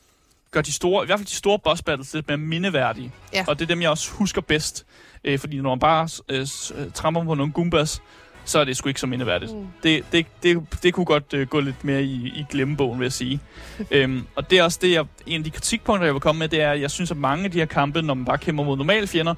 [0.52, 3.12] gøre de store, i hvert fald de store boss battles lidt mere mindeværdige.
[3.34, 3.46] Ja.
[3.48, 4.86] Og det er dem, jeg også husker bedst.
[5.24, 8.02] Øh, fordi når man bare øh, øh, tramper på nogle Goombas,
[8.46, 9.56] så er det sgu ikke så mindeværdigt.
[9.56, 9.68] Mm.
[9.84, 13.14] Det, det, det, det kunne godt øh, gå lidt mere i, i glemmebogen, vil jeg
[13.14, 13.40] sige.
[13.92, 16.48] øhm, og det er også det, jeg, en af de kritikpunkter, jeg vil komme med,
[16.48, 18.64] det er, at jeg synes, at mange af de her kampe, når man bare kæmper
[18.64, 19.36] mod normale fjender,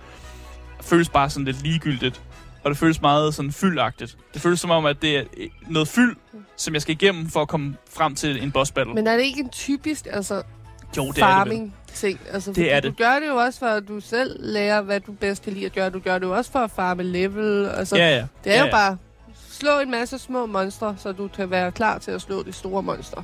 [0.82, 2.22] føles bare sådan lidt ligegyldigt.
[2.64, 4.18] Og det føles meget sådan fyldagtigt.
[4.34, 6.16] Det føles som om, at det er øh, noget fyld,
[6.56, 8.94] som jeg skal igennem for at komme frem til en boss battle.
[8.94, 10.44] Men er det ikke en typisk altså,
[10.98, 11.20] jo, det er det.
[11.24, 12.20] farming ting?
[12.34, 12.98] Altså, fordi er Du det.
[12.98, 15.74] gør det jo også for, at du selv lærer, hvad du bedst kan lide at
[15.74, 15.90] gøre.
[15.90, 17.70] Du gør det jo også for at farme level.
[17.78, 18.26] Altså, Ja, ja.
[18.44, 18.72] Det er ja, jo ja.
[18.72, 18.98] bare
[19.52, 22.84] slå en masse små monstre, så du kan være klar til at slå de store
[22.84, 23.24] monstre.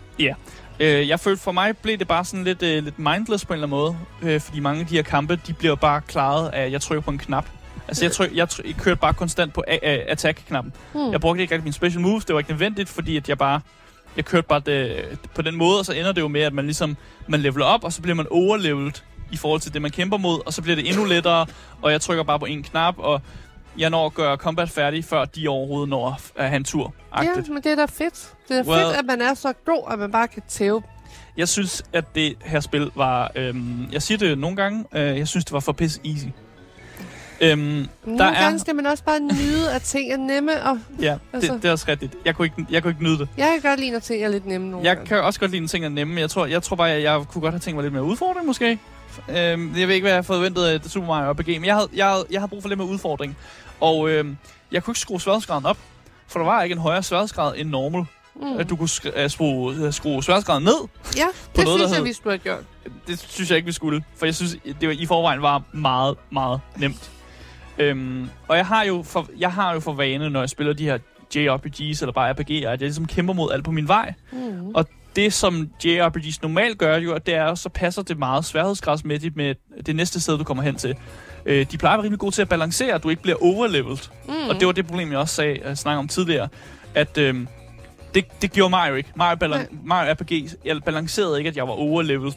[0.79, 3.63] Øh, jeg følte, for mig blev det bare sådan lidt, øh, lidt mindless på en
[3.63, 4.33] eller anden måde.
[4.33, 7.01] Øh, fordi mange af de her kampe, de bliver bare klaret af, at jeg trykker
[7.01, 7.45] på en knap.
[7.87, 10.73] Altså, jeg, tryk, jeg, tryk, jeg kørte bare konstant på a- a- attack-knappen.
[10.93, 11.11] Hmm.
[11.11, 12.25] Jeg brugte ikke rigtig mine special moves.
[12.25, 13.61] Det var ikke nødvendigt, fordi at jeg bare...
[14.17, 16.65] Jeg kørte bare det, på den måde, og så ender det jo med, at man
[16.65, 18.91] ligesom man leveler op, og så bliver man overleveled
[19.31, 21.45] i forhold til det, man kæmper mod, og så bliver det endnu lettere,
[21.81, 23.21] og jeg trykker bare på en knap, og
[23.77, 26.93] jeg når at gøre combat færdig, før de overhovedet når at have en tur.
[27.23, 28.33] Ja, men det er da fedt.
[28.49, 30.83] Det er Well- fedt, at man er så god, at man bare kan tæve.
[31.37, 33.31] Jeg synes, at det her spil var...
[33.35, 34.85] Øhm, jeg siger det nogle gange.
[34.95, 36.25] Øh, jeg synes, det var for piss easy.
[37.41, 37.87] Øhm, Nogle
[38.19, 41.53] Der gange er- skal man også bare nyde, at ting er nemme, og ja, Altså-
[41.53, 42.15] det, det er også rigtigt.
[42.25, 43.27] Jeg kunne, ikke, jeg kunne ikke nyde det.
[43.37, 45.07] jeg kan godt lide, når ting er lidt nemme nogle Jeg gange.
[45.09, 47.21] kan også godt lide en ting at nemme, jeg tror, jeg tror bare, at jeg
[47.31, 48.79] kunne godt have tænkt mig lidt mere udfordring, måske.
[49.29, 51.75] Øhm, jeg ved ikke, hvad jeg har forventet af det Super Mario RPG, men jeg
[51.75, 53.37] havde, jeg, havde, jeg havde brug for lidt mere udfordring.
[53.79, 54.37] Og øhm,
[54.71, 55.77] jeg kunne ikke skrue sværhedsgraden op,
[56.27, 58.05] for der var ikke en højere sværhedsgrad end normal.
[58.41, 58.57] Mm.
[58.59, 60.87] At du kunne sk- uh, skrue, uh, skrue sværhedsgraden ned.
[61.17, 62.63] Ja, på det noget, synes jeg, vi skulle have gjort.
[63.07, 64.03] Det synes jeg ikke, vi skulle.
[64.17, 67.11] For jeg synes, det var, i forvejen var meget, meget nemt.
[67.79, 70.83] Øhm, og jeg har, jo for, jeg har jo for vane, når jeg spiller de
[70.83, 70.97] her
[71.35, 74.13] JRPG's eller bare RPG'er, at jeg ligesom kæmper mod alt på min vej.
[74.31, 74.69] Mm.
[74.75, 74.85] Og
[75.15, 79.95] det, som JRPG's normalt gør, jo, det er, så passer det meget sværhedsgradsmæssigt med det
[79.95, 80.95] næste sted, du kommer hen til.
[81.45, 83.97] Øh, de plejer at være rimelig gode til at balancere, at du ikke bliver overleveled.
[84.27, 84.49] Mm.
[84.49, 86.47] Og det var det problem, jeg også sagde, jeg snakkede om tidligere,
[86.95, 87.47] at øhm,
[88.17, 89.09] det, det gjorde Mario ikke.
[89.15, 89.57] Mario, Nej.
[89.59, 90.31] balan- Mario RPG,
[90.65, 92.33] jeg balancerede ikke, at jeg var overleveled.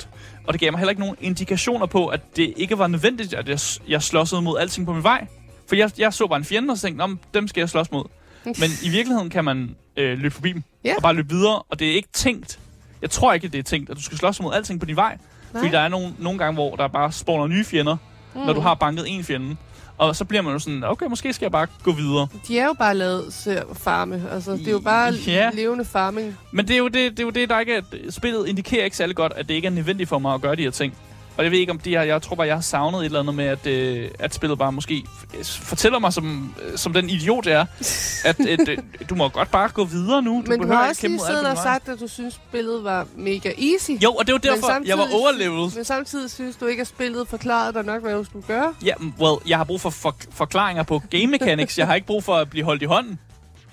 [0.46, 3.48] Og det gav mig heller ikke nogen indikationer på, at det ikke var nødvendigt, at
[3.48, 5.26] jeg, jeg slåsede mod alting på min vej.
[5.68, 7.68] For jeg, jeg så bare en fjende og så tænkte, "Nå, men dem skal jeg
[7.68, 8.04] slås mod.
[8.44, 10.96] Men i virkeligheden kan man øh, løbe forbi dem Ja.
[10.96, 12.58] og bare løbe videre, og det er ikke tænkt.
[13.02, 15.18] Jeg tror ikke, det er tænkt, at du skal slås mod alting på din vej.
[15.52, 15.60] Nej.
[15.62, 17.96] Fordi der er nogle, nogle gange, hvor der bare spawner nye fjender,
[18.34, 18.40] mm.
[18.40, 19.56] når du har banket en fjende.
[20.00, 22.28] Og så bliver man jo sådan, okay, måske skal jeg bare gå videre.
[22.48, 24.22] De er jo bare lavet til at farme.
[24.32, 25.50] Altså, det er jo bare Ja.
[25.54, 26.36] levende farming.
[26.52, 28.96] Men det er jo det, det, er jo det der ikke er, spillet indikerer ikke
[28.96, 30.94] særlig godt, at det ikke er nødvendigt for mig at gøre de her ting.
[31.36, 33.20] Og jeg ved ikke, om de her, jeg tror bare, jeg har savnet et eller
[33.20, 37.10] andet med, at, øh, at spillet bare måske f- fortæller mig, som, øh, som den
[37.10, 37.66] idiot er,
[38.24, 40.44] at øh, det- du må godt bare gå videre nu.
[40.46, 43.90] Men du har også lige siddet og sagt, at du synes, spillet var mega easy.
[43.90, 45.74] Jo, og det var derfor, jeg var overleveled.
[45.76, 48.74] Men samtidig synes du ikke, at spillet forklarede dig nok, hvad du skulle gøre.
[48.84, 51.78] Ja, mm, well, jeg har brug for, for forklaringer på game mechanics.
[51.78, 53.18] Jeg har ikke brug for at blive holdt i hånden.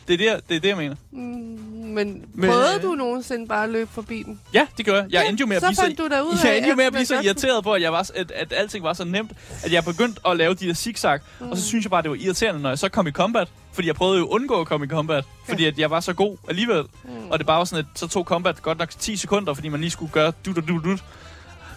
[0.07, 0.95] Det er det, det, er det jeg mener.
[1.11, 4.39] Mm, men, Men, prøvede øh, du nogensinde bare at løbe forbi den?
[4.53, 5.05] Ja, det gør jeg.
[5.11, 6.85] Jeg Ja, endte jo med at så blive så, du ud jeg endte jo med
[6.85, 9.31] at blive så irriteret på, at, jeg var, at, at alting var så nemt,
[9.63, 11.19] at jeg begyndte at lave de der zigzag.
[11.39, 11.49] Mm.
[11.51, 13.47] Og så synes jeg bare, det var irriterende, når jeg så kom i combat.
[13.73, 15.25] Fordi jeg prøvede jo at undgå at komme i combat.
[15.49, 16.83] Fordi at jeg var så god alligevel.
[17.03, 17.29] Mm.
[17.29, 19.79] Og det bare var sådan, at så tog combat godt nok 10 sekunder, fordi man
[19.81, 20.99] lige skulle gøre og dut og dut.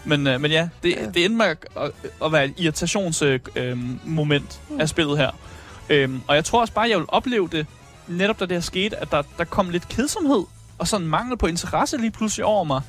[0.05, 1.05] Men, øh, men ja, det, Ja.
[1.05, 1.91] det endte med at, at,
[2.25, 4.79] at være et irritationsmoment øh, moment Mm.
[4.81, 5.31] af spillet her.
[5.89, 7.65] Øhm, og jeg tror også bare, jeg vil opleve det,
[8.11, 10.43] netop da det her skete, at der, der kom lidt kedsomhed
[10.77, 12.81] og sådan mangel på interesse lige pludselig over mig.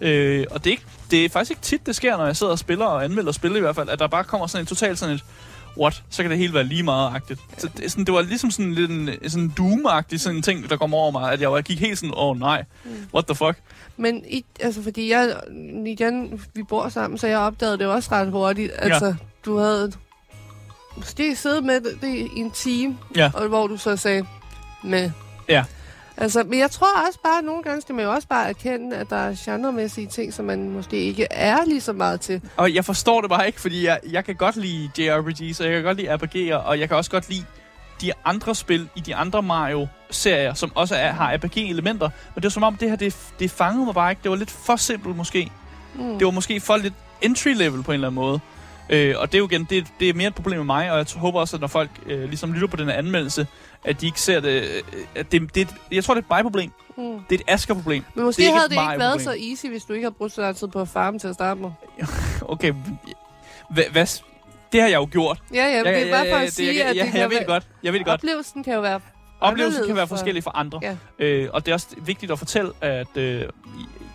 [0.00, 2.52] Øh, og det er, ikke, det er faktisk ikke tit, det sker, når jeg sidder
[2.52, 4.98] og spiller og anmelder spil i hvert fald, at der bare kommer sådan en totalt
[4.98, 5.24] sådan et,
[5.78, 7.40] what, så kan det hele være lige meget-agtigt.
[7.58, 10.76] Så det, sådan, det var ligesom sådan lidt en sådan doom-agtig sådan en ting, der
[10.76, 12.90] kom over mig, at jeg, jeg gik helt sådan, åh oh, nej, Mm.
[13.14, 13.58] what the fuck.
[13.96, 15.36] Men i, altså, fordi jeg,
[15.86, 18.72] igen, vi bor sammen, så jeg opdagede det også ret hurtigt.
[18.78, 19.14] Altså,
[19.44, 19.92] du havde
[20.96, 23.30] måske siddet med det, det i en time, Ja.
[23.34, 24.26] og hvor du så sagde,
[24.82, 25.10] med.
[25.48, 25.64] Ja.
[26.16, 28.96] Altså, men jeg tror også bare, at nogle gange skal man jo også bare erkende,
[28.96, 32.40] at der er genremæssige ting, som man måske ikke er lige så meget til.
[32.56, 35.72] Og jeg forstår det bare ikke, fordi jeg, jeg kan godt lide JRPG's, og jeg
[35.72, 37.44] kan godt lide RPG'er, og jeg kan også godt lide
[38.00, 42.10] de andre spil i de andre Mario-serier, som også er, har RPG-elementer.
[42.34, 44.22] Men det er som om, det her, det, det fangede mig bare ikke.
[44.22, 45.50] Det var lidt for simpelt måske.
[45.94, 46.18] Mm.
[46.18, 48.40] Det var måske for lidt entry-level på en eller anden måde.
[48.92, 50.98] Øh, og det er jo igen, det, det er mere et problem med mig, og
[50.98, 53.46] jeg håber også, at når folk øh, ligesom lytter på den her anmeldelse,
[53.84, 54.62] at de ikke ser det...
[54.62, 54.82] Øh,
[55.14, 56.70] at det, det et- jeg tror, det er et mig-problem.
[56.96, 57.04] Mm.
[57.30, 58.04] Det er et Asger-problem.
[58.14, 60.14] Men måske Det ikke havde et det ikke været så easy, hvis du ikke havde
[60.14, 61.70] brugt så lang tid på at farme til at starte med.
[62.42, 62.72] Okay,
[63.70, 64.06] hvad, hvad,
[64.72, 65.42] det har jeg jo gjort.
[65.54, 67.30] Ja, ja, men det er bare for at sige, det, at ja, det kan jeg
[67.30, 67.66] ved det godt.
[67.82, 68.20] Jeg ved det godt.
[68.20, 69.00] oplevelsen kan jo være
[69.40, 70.80] Oplevelsen kan være for- forskellig for andre.
[70.82, 70.96] Ja.
[71.18, 73.42] Øh, og det er også vigtigt at fortælle, at øh,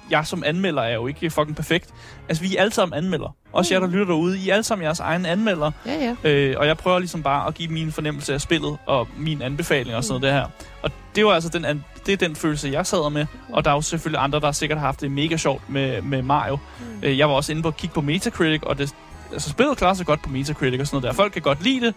[0.09, 1.89] jeg som anmelder er jo ikke fucking perfekt.
[2.29, 3.31] Altså, vi er alle sammen anmeldere.
[3.55, 3.93] Også jer, der Mm.
[3.93, 4.39] lytter derude.
[4.39, 5.71] I er alle sammen jeres egne anmeldere.
[5.85, 6.29] Ja, ja.
[6.29, 9.95] Øh, og jeg prøver ligesom bare at give min fornemmelse af spillet og min anbefaling
[9.95, 10.21] og sådan Mm.
[10.21, 10.49] noget det her.
[10.81, 13.25] Og det var altså den, an- det er den følelse, jeg sad med.
[13.49, 16.21] Og der er jo selvfølgelig andre, der sikkert har haft det mega sjovt med, med
[16.21, 16.55] Mario.
[16.79, 16.85] Mm.
[17.03, 18.95] Øh, jeg var også inde på at kigge på Metacritic, og det,
[19.33, 21.13] altså, spillet klarer sig godt på Metacritic og sådan noget der.
[21.23, 21.93] Folk kan godt lide det.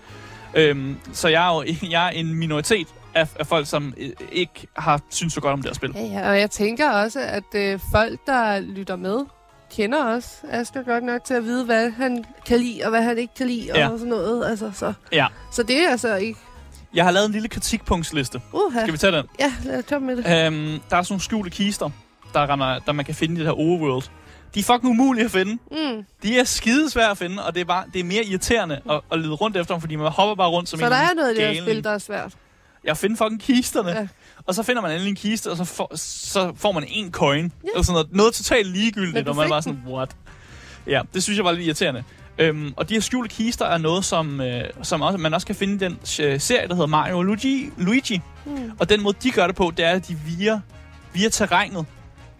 [0.55, 4.66] Øhm, så jeg er jo jeg er en minoritet af, af folk, som øh, ikke
[4.77, 5.92] har synes så godt om det her spil.
[5.94, 9.18] Ja, ja, og jeg tænker også, at øh, folk, der lytter med,
[9.76, 13.18] kender også Asger godt nok til at vide, hvad han kan lide, og hvad han
[13.18, 13.88] ikke kan lide, Ja.
[13.88, 14.46] og sådan noget.
[14.50, 14.92] Altså, så.
[15.12, 15.26] Ja.
[15.52, 16.38] så det er altså ikke...
[16.94, 18.40] Jeg har lavet en lille kritikpunktsliste.
[18.52, 18.81] Uha.
[18.81, 19.26] Skal vi tage den?
[19.40, 20.46] Ja, lad os komme med det.
[20.46, 21.90] Øhm, der er sådan nogle skjulte kister,
[22.35, 24.02] der, render, der man kan finde i det her overworld.
[24.54, 25.52] De er fucking umulige at finde.
[25.70, 26.04] Mm.
[26.22, 29.18] De er skidesvære at finde, og det er, bare, det er mere irriterende at, at
[29.20, 31.33] lede rundt efter dem, fordi man hopper bare rundt som Så en der er noget
[31.33, 32.33] i det her spil, der er svært.
[32.85, 33.90] Jeg finder fucking kisterne.
[33.90, 34.09] Ja.
[34.49, 37.53] Og så finder man endelig en kiste, og så får, så får man en coin.
[37.65, 37.69] Ja.
[37.69, 40.17] Eller sådan noget, noget totalt ligegyldigt, og man er bare sådan, what?
[40.87, 42.05] Ja, det synes jeg var lidt irriterende.
[42.39, 45.57] Øhm, og de her skjulte kister er noget, som, øh, som også, man også kan
[45.57, 47.71] finde i den øh, serie, der hedder Mario Luigi.
[47.77, 48.21] Luigi.
[48.47, 48.73] Mm.
[48.79, 50.61] Og den måde, de gør det på, det er, at de via,
[51.13, 51.87] via terrænet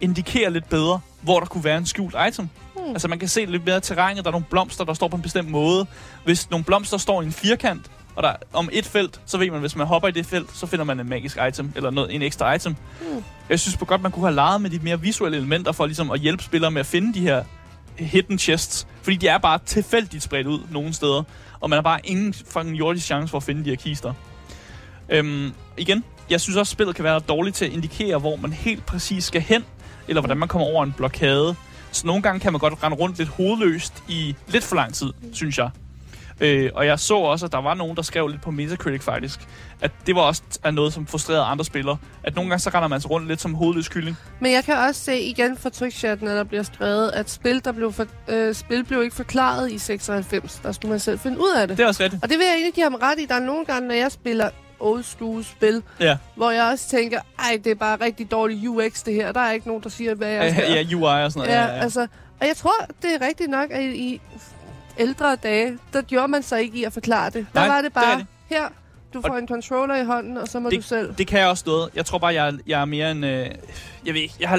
[0.01, 2.49] indikerer lidt bedre, hvor der kunne være en skjult item.
[2.75, 2.89] Mm.
[2.91, 5.21] Altså man kan se lidt bedre terrænet, der er nogle blomster, der står på en
[5.21, 5.85] bestemt måde.
[6.25, 9.51] Hvis nogle blomster står i en firkant, og der er om et felt, så ved
[9.51, 12.15] man, hvis man hopper i det felt, så finder man en magisk item, eller noget,
[12.15, 12.75] en ekstra item.
[13.01, 13.23] Mm.
[13.49, 16.11] Jeg synes på godt, man kunne have leget med de mere visuelle elementer, for ligesom
[16.11, 17.43] at hjælpe spillere med at finde de her
[17.95, 18.87] hidden chests.
[19.01, 21.23] Fordi de er bare tilfældigt spredt ud nogle steder,
[21.59, 24.13] og man har bare ingen fucking jordisk chance for at finde de her kister.
[25.09, 28.53] Øhm, igen, jeg synes også, at spillet kan være dårligt til at indikere, hvor man
[28.53, 29.65] helt præcis skal hen,
[30.07, 31.55] eller hvordan man kommer over en blokade.
[31.91, 35.13] Så nogle gange kan man godt rende rundt lidt hovedløst i lidt for lang tid,
[35.33, 35.69] synes jeg.
[36.41, 39.39] Øh, og jeg så også, at der var nogen, der skrev lidt på Metacritic faktisk,
[39.81, 41.97] at det var også er noget, som frustrerede andre spillere.
[42.23, 44.17] At nogle gange så render man sig rundt lidt som hovedløs kylling.
[44.39, 47.71] Men jeg kan også se igen fra trykchatten, at der bliver skrevet, at spil, der
[47.71, 50.59] blev for, øh, spil blev ikke forklaret i 96.
[50.63, 51.77] Der skulle man selv finde ud af det.
[51.77, 52.23] Det er også rigtigt.
[52.23, 53.25] Og det vil jeg egentlig give ham ret i.
[53.25, 57.19] Der er nogle gange, når jeg spiller old school spil, Ja, hvor jeg også tænker,
[57.39, 59.31] ej, det er bare rigtig dårlig UX det her.
[59.31, 60.71] Der er ikke nogen, der siger, hvad jeg skal.
[60.89, 61.61] ja, UI og sådan noget.
[61.61, 61.81] ja, Ja, ja.
[61.81, 62.07] altså,
[62.41, 64.21] og jeg tror, det er rigtigt nok, at i
[64.99, 67.45] ældre dage, der gjorde man sig ikke i at forklare det.
[67.53, 68.29] Der Nej, var det det bare, rigtigt.
[68.49, 68.69] her,
[69.13, 71.13] Du får Og- en controller i hånden, og så må Det- du selv...
[71.17, 71.89] Det kan jeg også noget.
[71.95, 73.23] Jeg tror bare, jeg, jeg er mere en...
[73.23, 73.45] Øh,
[74.05, 74.55] jeg ved ikke, jeg har,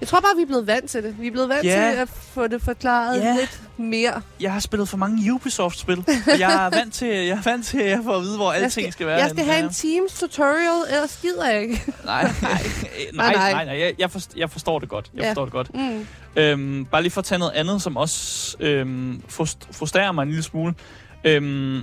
[0.00, 1.20] Jeg tror bare, vi er blevet vant til det.
[1.20, 1.90] Vi er blevet vant Ja.
[1.92, 3.36] til at få det forklaret Ja.
[3.40, 4.22] lidt mere.
[4.40, 5.98] jeg har spillet for mange Ubisoft-spil.
[6.32, 8.70] og jeg er vant til, jeg er vant til at få at vide, hvor alting
[8.70, 9.16] skal, skal være.
[9.20, 11.82] Jeg skal have en Teams tutorial, ellers gider jeg ikke.
[12.04, 12.52] Nej, nej,
[13.14, 13.52] nej, nej.
[13.52, 13.78] nej, nej.
[13.78, 15.10] Jeg, jeg, forstår, jeg forstår det godt.
[15.14, 15.28] Jeg Ja.
[15.28, 15.74] forstår det godt.
[15.74, 16.06] Mm.
[16.36, 20.28] Øhm, bare lige for at tage noget andet, som også øhm, frust- frustrerer mig en
[20.28, 20.74] lille smule.
[21.24, 21.82] Øhm,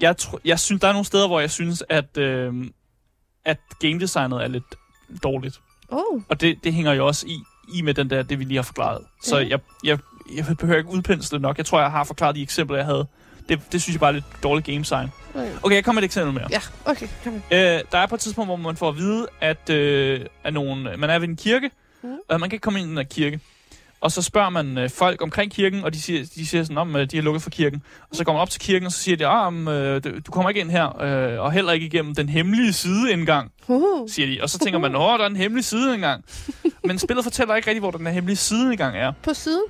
[0.00, 2.72] jeg, tr- jeg synes, der er nogle steder, hvor jeg synes, at, øhm,
[3.44, 4.64] at game designet er lidt
[5.22, 5.60] dårligt.
[5.88, 7.38] Oh, Og det, det hænger jo også i,
[7.74, 9.04] i med den der, det vi lige har forklaret.
[9.22, 9.48] Så Ja.
[9.48, 9.98] jeg, jeg,
[10.36, 11.58] jeg behøver ikke udpensle nok.
[11.58, 13.06] Jeg tror, jeg har forklaret de eksempler, jeg havde.
[13.48, 15.08] Det, det synes jeg bare er lidt dårligt game design.
[15.62, 15.74] okay.
[15.74, 16.46] Jeg kommer med et eksempel mere.
[16.50, 17.08] Ja, okay.
[17.24, 17.34] Kom.
[17.34, 17.40] Øh,
[17.92, 21.10] der er på et tidspunkt, hvor man får at vide, at, øh, at nogen, man
[21.10, 21.70] er ved en kirke,
[22.02, 22.16] mm.
[22.28, 23.40] og man kan ikke komme ind i den her kirke.
[24.00, 26.92] Og så spørger man øh, folk omkring kirken, og de siger, de siger sådan, om
[26.92, 27.82] de har lukket for kirken.
[28.10, 30.32] Og så går man op til kirken, og så siger de, ah, um, øh, du
[30.32, 34.08] kommer ikke ind her, øh, og heller ikke igennem den hemmelige sideindgang, Uh.
[34.08, 34.42] siger de.
[34.42, 36.24] Og så tænker man, åh, der er en hemmelig sideindgang.
[36.84, 39.12] Men spillet fortæller ikke rigtig, hvor den her hemmelige sideindgang er.
[39.22, 39.64] På siden?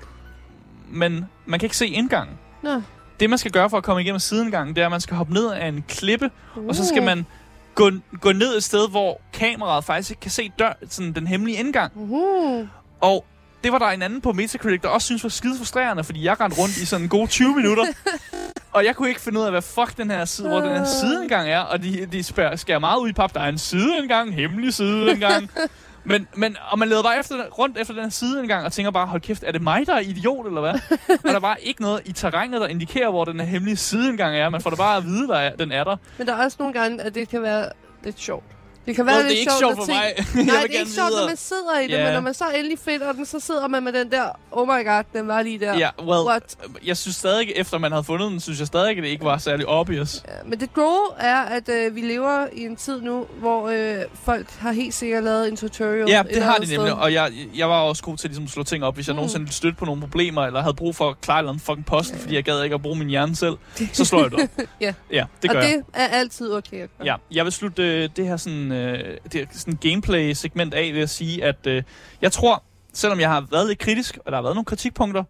[0.91, 2.37] Men man kan ikke se indgangen.
[2.63, 2.83] Nå.
[3.21, 5.33] Det, man skal gøre for at komme igennem sideindgangen, det er, at man skal hoppe
[5.35, 6.31] ned af en klippe,
[6.69, 6.89] og så Uh.
[6.89, 7.27] skal man
[7.75, 11.59] gå, gå ned et sted, hvor kameraet faktisk ikke kan se dør, sådan den hemmelige
[11.59, 11.93] indgang.
[11.97, 12.67] Uh.
[13.01, 13.25] Og
[13.65, 16.41] det var der en anden på Metacritic, der også synes var skide frustrerende, fordi jeg
[16.41, 17.85] rendte rundt i sådan en god 20 minutter.
[18.75, 20.85] og jeg kunne ikke finde ud af, hvad fuck den her side, hvor den her
[20.85, 21.61] sideindgang er.
[21.61, 23.35] Og de, de spær, skærer meget ud i pap.
[23.35, 25.51] Der er en sideindgang, hemmelig sideindgang.
[26.05, 29.07] Men, men, og man leder bare efter, rundt efter den her sideindgang og tænker bare,
[29.07, 30.75] hold kæft, er det mig, der er idiot, eller hvad?
[31.09, 34.37] og der er bare ikke noget i terrænet, der indikerer, hvor den her hemmelige sideindgang
[34.37, 34.49] er.
[34.49, 35.97] Man får det bare at vide, der er, den er der.
[36.19, 37.69] Men der er også nogle gange, at det kan være
[38.05, 38.45] lidt sjovt.
[38.89, 40.47] Det kan være Well, lidt det er ikke sjovt, for mig.
[40.47, 42.05] Nej, det er ikke sjovt, når man sidder i det, Ja.
[42.05, 44.85] men når man så endelig finder den, så sidder man med den der, oh my
[44.87, 45.79] god, den var lige der.
[45.79, 46.57] Ja, well, What?
[46.87, 49.39] jeg synes stadig, efter man havde fundet den, synes jeg stadig, at det ikke var
[49.39, 50.23] særlig obvious.
[50.29, 53.97] Ja, Men det gode er, at øh, vi lever i en tid nu, hvor øh,
[54.25, 56.09] folk har helt sikkert lavet en tutorial.
[56.09, 56.91] Ja, et det har de nemlig, sted.
[56.93, 59.17] og jeg, jeg var også god til ligesom, at slå ting op, hvis jeg Mm.
[59.17, 62.19] nogensinde stødte på nogle problemer, eller havde brug for at klare eller andet fucking posten,
[62.19, 63.57] fordi jeg gad ikke at bruge min hjerne selv,
[63.93, 64.65] så slår jeg det op.
[64.81, 64.93] Ja.
[65.13, 65.73] ja, det gør og jeg.
[65.77, 67.07] det er altid okay at gøre.
[67.07, 71.11] Ja, jeg vil slutte øh, det her sådan, øh, det sådan gameplay-segment af ved at
[71.11, 71.83] sige, at øh,
[72.23, 72.63] jeg tror,
[72.93, 75.25] selvom jeg har været lidt kritisk, og der har været nogle kritikpunkter,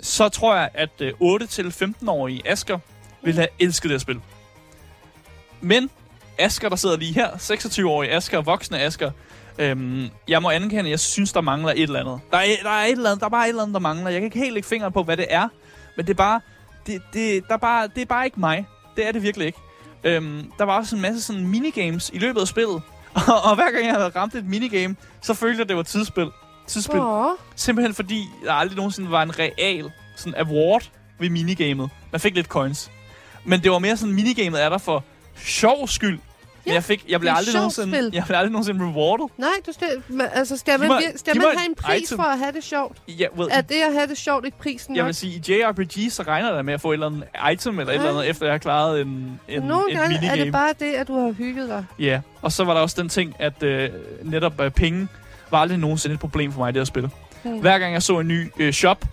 [0.00, 2.78] så tror jeg, at øh, 8-15-årige Asker
[3.22, 4.20] ville have elsket det her spil.
[5.60, 5.90] Men
[6.38, 9.10] Asker, der sidder lige her, 26-årige Asker, voksne Asker,
[9.58, 12.20] øhm, jeg må anerkende, at jeg synes, der mangler et eller andet.
[12.30, 14.10] Der er, der er et eller andet, der er bare et eller andet, der mangler.
[14.10, 15.48] Jeg kan ikke helt lægge fingeren på, hvad det er,
[15.96, 16.40] men det er bare,
[16.86, 18.66] det, det, der er bare, det er bare ikke mig.
[18.96, 19.58] Det er det virkelig ikke.
[20.04, 22.82] Øhm, der var også en masse sådan minigames i løbet af spillet.
[23.28, 25.82] Og, og hver gang jeg havde ramt et minigame, så følte jeg, at det var
[25.82, 26.30] tidsspil.
[26.66, 27.00] Tidsspil.
[27.00, 31.90] Åh, Simpelthen fordi, der aldrig nogensinde var en real sådan award ved minigamet.
[32.12, 32.90] Man fik lidt coins.
[33.44, 35.04] Men det var mere sådan, minigamet er der for
[35.36, 36.18] sjov skyld.
[36.66, 38.10] Men jeg, fik, jeg blev det aldrig nogensinde, spil.
[38.14, 39.26] jeg blev aldrig nogensinde rewarded.
[39.38, 39.88] nej, du skal,
[40.32, 42.16] altså, skal man, mig- skal man have en et pris item.
[42.18, 42.96] for at have det sjovt?
[43.08, 45.06] Ja, well, Er det at have det sjovt ikke prisen jeg nok?
[45.06, 47.92] vil sige, i JRPG, så regner da med at få et eller andet item eller
[47.92, 48.00] et Ja.
[48.00, 50.40] eller andet, efter jeg har klaret en, en, Nogle et gange minigame.
[50.40, 51.84] er det bare det, at du har hygget dig.
[51.98, 53.90] Ja, og så var der også den ting, at øh,
[54.22, 55.08] netop øh, penge
[55.50, 57.10] var aldrig nogensinde et problem for mig i det her spil.
[57.42, 57.58] Hmm.
[57.58, 59.04] Hver gang jeg så en ny øh, shop,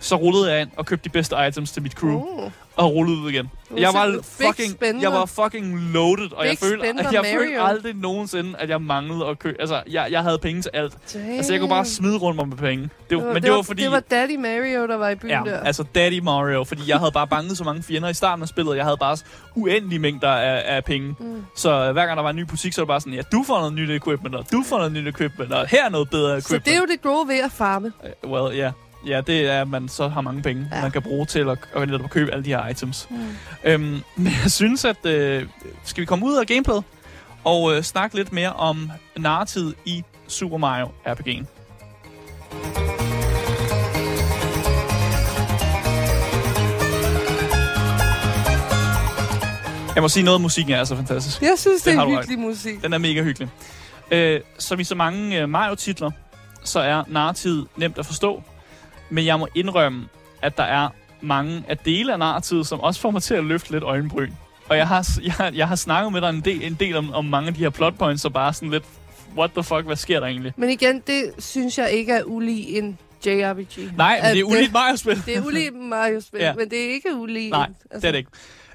[0.00, 2.50] så rullede jeg ind og købte de bedste items til mit crew, Uh.
[2.76, 3.50] Og rullede ud igen.
[3.76, 7.64] Jeg var fucking, jeg var fucking loaded, og Big jeg følte, spender jeg følte Mario.
[7.66, 9.56] aldrig nogensinde, at jeg manglede at købe.
[9.60, 10.96] Altså, jeg, jeg havde penge til alt.
[11.14, 11.30] Damn.
[11.30, 12.82] Altså, jeg kunne bare smide rundt mig med penge.
[12.82, 13.82] Det, Det var, men det var fordi...
[13.82, 15.60] Det var Daddy Mario, der var i byen Ja, der.
[15.60, 18.76] altså Daddy Mario, fordi jeg havde bare banget så mange fjender i starten af spillet.
[18.76, 19.16] Jeg havde bare
[19.54, 21.14] uendelige mængder af, af penge.
[21.20, 21.44] Mm.
[21.56, 23.22] Så øh, hver gang der var en ny butik, så var det bare sådan, ja,
[23.32, 26.10] du får noget nyt equipment, og du får noget nyt equipment, og her er noget
[26.10, 26.64] bedre equipment.
[26.64, 27.92] Så det er jo det gode ved at farme.
[28.24, 28.70] Uh, well, ja.
[29.06, 30.82] Ja, det er, at man så har mange penge, Ja.
[30.82, 33.06] man kan bruge til at, at, købe alle de her items.
[33.10, 33.16] Mm.
[33.64, 35.46] Øhm, men jeg synes, at øh,
[35.84, 36.84] skal vi komme ud af gameplayet
[37.44, 41.46] og øh, snakke lidt mere om narrativet i Super Mario RPG'en.
[49.94, 51.42] Jeg må sige, noget musikken er altså fantastisk.
[51.42, 52.82] Jeg synes, det, har er du hyggelig musik.
[52.82, 53.48] Den er mega hyggelig.
[54.10, 56.10] Øh, som i så mange øh, Mario-titler,
[56.64, 58.42] så er narrativet nemt at forstå.
[59.10, 60.08] Men jeg må indrømme,
[60.42, 60.88] at der er
[61.20, 64.32] mange af dele af narrativet, som også får mig til at løfte lidt øjenbryn.
[64.68, 67.24] Og jeg har, jeg, jeg har snakket med dig en del, en del om, om
[67.24, 68.84] mange af de her plot points, og bare sådan lidt,
[69.36, 70.52] what the fuck, hvad sker der egentlig?
[70.56, 73.96] Men igen, det synes jeg ikke er ulig en JRPG.
[73.96, 75.22] Nej, men det er uligt Mario-spil.
[75.26, 76.54] Det er ulig Mario-spil, Ja.
[76.54, 77.50] men det er ikke ulig.
[77.50, 78.30] Nej, Det er det ikke.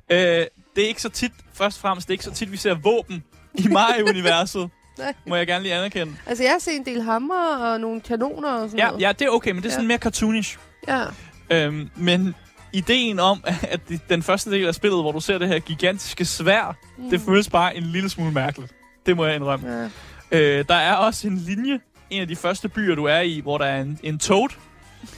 [0.09, 2.57] Øh, det er ikke så tit, først og fremmest, det er ikke så tit, vi
[2.57, 3.23] ser våben
[3.53, 4.69] i Mario-universet.
[4.97, 5.13] Nej.
[5.25, 6.13] Må jeg gerne lige anerkende.
[6.25, 9.01] Altså, jeg har set en del hammer og nogle kanoner og sådan Ja, noget.
[9.01, 9.73] ja, det er okay, men det er Ja.
[9.75, 10.57] sådan mere cartoonish.
[10.87, 11.03] ja.
[11.49, 12.35] Øhm, men
[12.73, 13.79] ideen om, at
[14.09, 17.09] den første del af spillet, hvor du ser det her gigantiske svær, mm.
[17.09, 18.71] det føles bare en lille smule mærkeligt.
[19.05, 19.89] Det må jeg indrømme.
[20.31, 20.37] Ja.
[20.39, 21.79] Øh, der er også en linje,
[22.09, 24.49] en af de første byer, du er i, hvor der er en, en toad,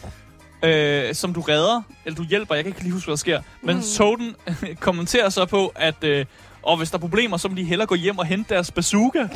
[0.64, 3.42] øh, som du redder, eller du hjælper, jeg kan ikke lige huske, hvad der sker.
[3.62, 3.82] Men Mm.
[3.98, 4.36] toaden
[4.80, 6.26] kommenterer så på, at øh,
[6.64, 9.28] og hvis der er problemer, så må de hellere gå hjem og hente deres bazooka.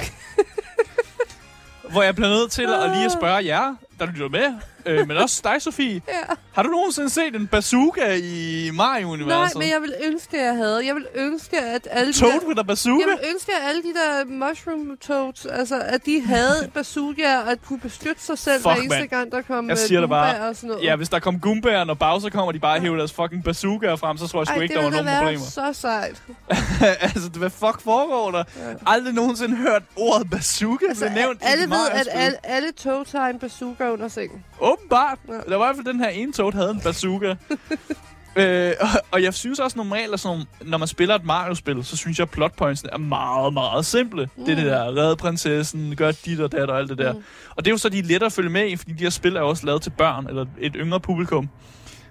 [1.91, 4.53] hvor jeg bliver nødt til at lige at spørge jer, der lytter med,
[4.88, 5.94] øh, men også dig, Sofie.
[6.08, 6.22] ja.
[6.54, 9.58] Har du nogensinde set en bazooka i Nej, Mario-universet?
[9.58, 10.86] men jeg vil ønske, at jeg havde.
[10.88, 12.48] Jeg vil ønske, at alle de Toad der...
[12.48, 13.06] with a bazooka?
[13.08, 17.52] Jeg vil ønske, at alle de der mushroom toads, altså, at de havde bazooka og
[17.52, 19.10] at kunne beskytte sig selv Fuck, hver eneste mand.
[19.10, 20.48] gang, der kom Jeg øh, siger det bare.
[20.50, 20.84] Og sådan noget.
[20.84, 24.18] Ja, hvis der kom Goombær, når Bowser kommer, de bare hæver deres fucking bazooka frem,
[24.18, 25.46] så tror jeg sgu Ej, ikke, der var nogen problemer.
[25.46, 26.22] så sejt.
[27.02, 28.38] altså, hvad fuck foregår der?
[28.58, 28.74] Ja.
[28.86, 33.12] Aldrig nogensinde hørt ordet bazooka Altså, blive nævnt alle i ved, at alle, alle toads
[33.12, 34.46] har en bazooka under sengen.
[34.78, 35.17] Åbenbart.
[35.28, 37.28] Der var i hvert fald den her ene toad, havde en bazooka.
[38.36, 41.97] øh, og, og jeg synes også normalt, at sådan, når man spiller et Mario-spil, så
[41.97, 44.30] synes jeg, at plotpointsene er meget, meget simple.
[44.36, 44.45] Mm.
[44.45, 44.69] Det er det Mm.
[44.69, 47.13] der, redde prinsessen, gør dit og dat og alt det der.
[47.13, 47.23] Mm.
[47.55, 49.09] Og det er jo så, de er lettere at følge med i, fordi de her
[49.09, 51.49] spil er også lavet til børn, eller et yngre publikum.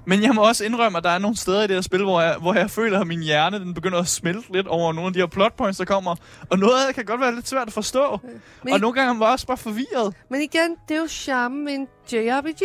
[0.08, 2.20] Men jeg må også indrømme, at der er nogle steder i det her spil, hvor
[2.20, 5.12] jeg, hvor jeg føler, at min hjerne den begynder at smelte lidt over nogle af
[5.12, 6.14] de her plotpoints, der kommer.
[6.50, 8.20] Og noget af det kan godt være lidt svært at forstå.
[8.64, 10.14] Men, Og nogle gange var jeg også bare forvirret.
[10.30, 12.62] men igen, det er jo charmen med en JRPG.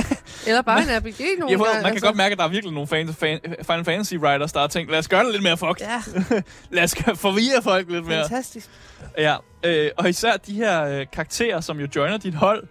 [0.48, 1.82] Eller bare en RPG nogle Jeg gange.
[1.82, 4.60] man kan godt mærke, at der er virkelig nogle fans, fan, Final Fantasy writers, der
[4.60, 5.86] har tænkt, lad os gøre det lidt mere fucked.
[5.86, 6.02] Ja,
[6.76, 8.20] Lad os forvirre folk lidt mere.
[8.22, 8.70] fantastisk.
[9.18, 12.64] Ja, øh, og især de her øh, karakterer, som jo joiner dit hold.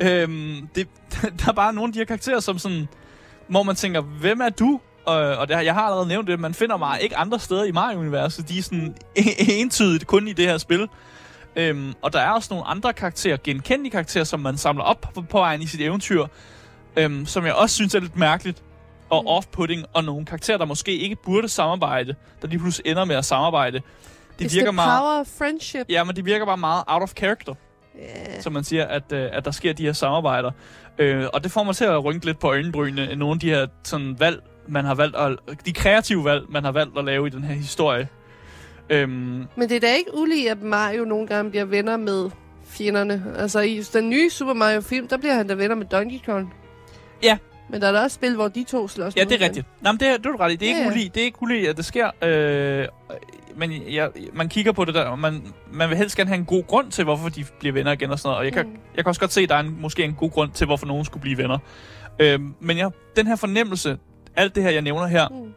[0.00, 0.88] Øhm, det,
[1.40, 2.88] der er bare nogle af de her karakterer, som sådan,
[3.52, 4.80] hvor man tænker, hvem er du?
[5.06, 7.72] Og, og det, jeg har allerede nævnt det, man finder mig ikke andre steder i
[7.72, 8.48] Mario-universet.
[8.48, 8.96] De er sådan
[9.58, 10.88] entydigt kun i det her spil.
[11.56, 15.22] Øhm, og der er også nogle andre karakterer, genkendelige karakterer, som man samler op på,
[15.22, 16.26] på vejen i sit eventyr,
[16.96, 18.62] øhm, som jeg også synes er lidt mærkeligt
[19.10, 19.28] og Mm.
[19.28, 23.24] off-putting, og nogle karakterer, der måske ikke burde samarbejde, der lige pludselig ender med at
[23.24, 23.80] samarbejde.
[24.38, 25.00] Det It's virker the meget...
[25.00, 25.86] power of friendship.
[25.88, 27.54] Ja, men det virker bare meget out of character,
[27.98, 28.42] Yeah.
[28.42, 30.50] som man siger, at, øh, at der sker de her samarbejder.
[30.98, 33.66] Øh, og det får mig til at rynke lidt på øjenbrynene nogle af de her
[33.84, 37.30] sådan, valg, man har valgt at, de kreative valg, man har valgt at lave i
[37.30, 38.08] den her historie.
[38.90, 42.30] Øhm, Men det er da ikke ulige, at Mario nogle gange bliver venner med
[42.66, 43.24] fjenderne.
[43.38, 46.54] Altså i den nye Super Mario-film, der bliver han da venner med Donkey Kong.
[47.22, 47.38] Ja.
[47.70, 49.66] Men der er da også spil, hvor de to slås ja, det er rigtigt.
[49.80, 50.56] Nej, men det, er- det er du ret i.
[50.56, 50.90] Det er ikke Ja, ja.
[50.92, 52.10] ulige, det er ikke ulige, at det sker.
[52.22, 52.86] Øh,
[53.56, 55.42] men jeg, man kigger på det der, og man,
[55.72, 58.18] man vil helst gerne have en god grund til, hvorfor de bliver venner igen og
[58.18, 58.38] sådan noget.
[58.38, 58.72] Og jeg kan, Mm.
[58.96, 60.86] jeg kan også godt se, at der er en, måske en god grund til, hvorfor
[60.86, 61.58] nogen skulle blive venner.
[62.18, 63.98] Øhm, men jeg, den her fornemmelse,
[64.36, 65.52] alt det her, jeg nævner her, Mm.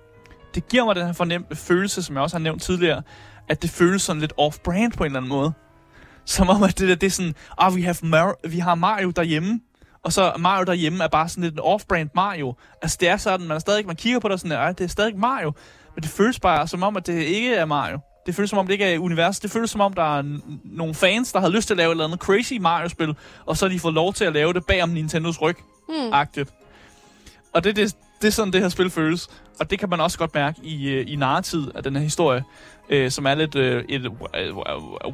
[0.55, 3.01] det giver mig den her fornem- følelse, som jeg også har nævnt tidligere,
[3.49, 5.53] at det føles sådan lidt off-brand på en eller anden måde.
[6.25, 9.09] Som om, at det, der, det er sådan, ah, we have Mar- vi har Mario
[9.09, 9.59] derhjemme,
[10.05, 12.53] og så Mario derhjemme er bare sådan lidt en off-brand Mario.
[12.81, 14.87] Altså det er sådan, man er stadig, man kigger på det sådan, at det er
[14.89, 15.53] stadig Mario,
[15.95, 17.99] men det føles bare som om, at det ikke er Mario.
[18.25, 19.43] Det føles som om, det ikke er universet.
[19.43, 21.87] Det føles som om, der er n- nogle fans, der har lyst til at lave
[21.87, 24.65] et eller andet crazy Mario-spil, og så har de fået lov til at lave det
[24.65, 25.55] bag om Nintendos ryg
[25.89, 26.13] Mm.
[26.13, 26.49] agtigt.
[27.53, 29.27] Og det, det, det er sådan, det her spil føles.
[29.59, 32.43] Og det kan man også godt mærke i, øh, i narretid af den her historie,
[32.89, 34.57] øh, som er lidt øh, et øh,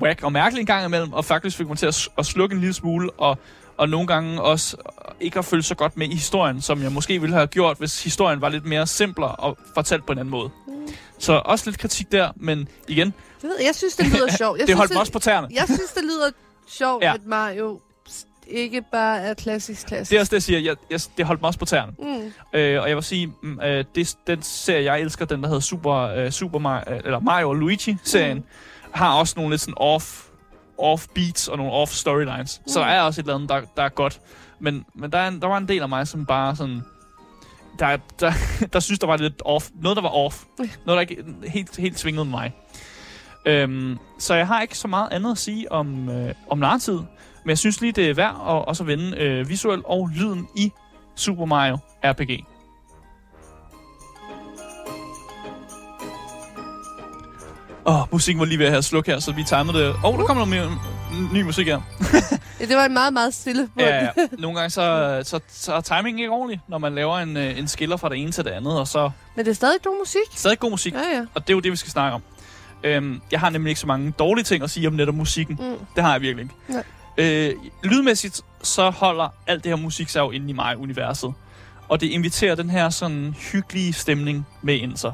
[0.01, 2.59] whack og mærkeligt en gang imellem, og faktisk fik mig til at, at slukke en
[2.59, 3.37] lille smule, og,
[3.77, 4.77] og nogle gange også
[5.19, 8.03] ikke at følge så godt med i historien, som jeg måske ville have gjort, hvis
[8.03, 10.49] historien var lidt mere simplere og fortalt på en anden måde.
[10.67, 10.73] Mm.
[11.19, 14.59] Så også lidt kritik der, men igen, Det ved jeg, jeg synes, det lyder sjovt.
[14.59, 15.47] Jeg det holdt mig også på tæerne.
[15.53, 16.29] Jeg synes, det lyder
[16.69, 17.13] sjovt, Ja.
[17.13, 17.79] at Mario
[18.47, 20.09] ikke bare er klassisk klassisk.
[20.09, 20.59] Det er også det, jeg siger.
[20.59, 21.91] Jeg, jeg, det holdt mig også på tæerne.
[21.99, 22.33] Mm.
[22.59, 25.61] Øh, og jeg vil sige, mm, øh, det, den serie, jeg elsker, den der hedder
[25.61, 28.43] Super, øh, Super Mario, eller Mario og Luigi-serien, mm.
[28.91, 30.21] har også nogle lidt sådan off,
[30.81, 32.61] off beats og nogle off storylines.
[32.65, 32.67] Mm.
[32.67, 34.21] Så der er også et eller andet, der, der er godt.
[34.59, 36.81] Men, men der, er en, der var en del af mig, som bare sådan...
[37.79, 38.31] Der, der,
[38.73, 39.69] der synes, der var lidt off.
[39.81, 40.43] Noget, der var off.
[40.57, 42.53] Noget, der ikke helt, helt svingede med mig.
[43.45, 46.97] Øhm, så jeg har ikke så meget andet at sige om, øh, om narratid.
[47.43, 50.71] Men jeg synes lige, det er værd at også vende øh, visuel og lyden i
[51.15, 52.50] Super Mario RPG.
[57.85, 59.89] Åh, oh, musikken var lige ved at have sluk her, så vi timede det.
[59.89, 60.79] Åh, oh, der kommer noget mere
[61.33, 61.81] ny musik her.
[62.59, 63.85] Ja, det var en meget, meget stille bund.
[63.87, 64.09] Ja, ja.
[64.39, 67.67] Nogle gange så, så, så er timingen ikke ordentlig, når man laver en, øh, en
[67.67, 70.21] skiller fra det ene til det andet, og så Men det er stadig god musik.
[70.35, 70.93] stadig god musik.
[70.93, 71.25] Ja, ja.
[71.33, 72.21] Og det er jo det, vi skal snakke om.
[72.83, 75.57] Øhm, jeg har nemlig ikke så mange dårlige ting at sige om netop musikken.
[75.61, 75.85] Mm.
[75.95, 76.55] Det har jeg virkelig ikke.
[76.67, 76.83] Nej.
[77.17, 77.53] Øh,
[77.83, 81.33] lydmæssigt, så holder alt det her musik sig jo inde i mig universet.
[81.89, 85.13] Og det inviterer den her sådan hyggelige stemning med ind sig.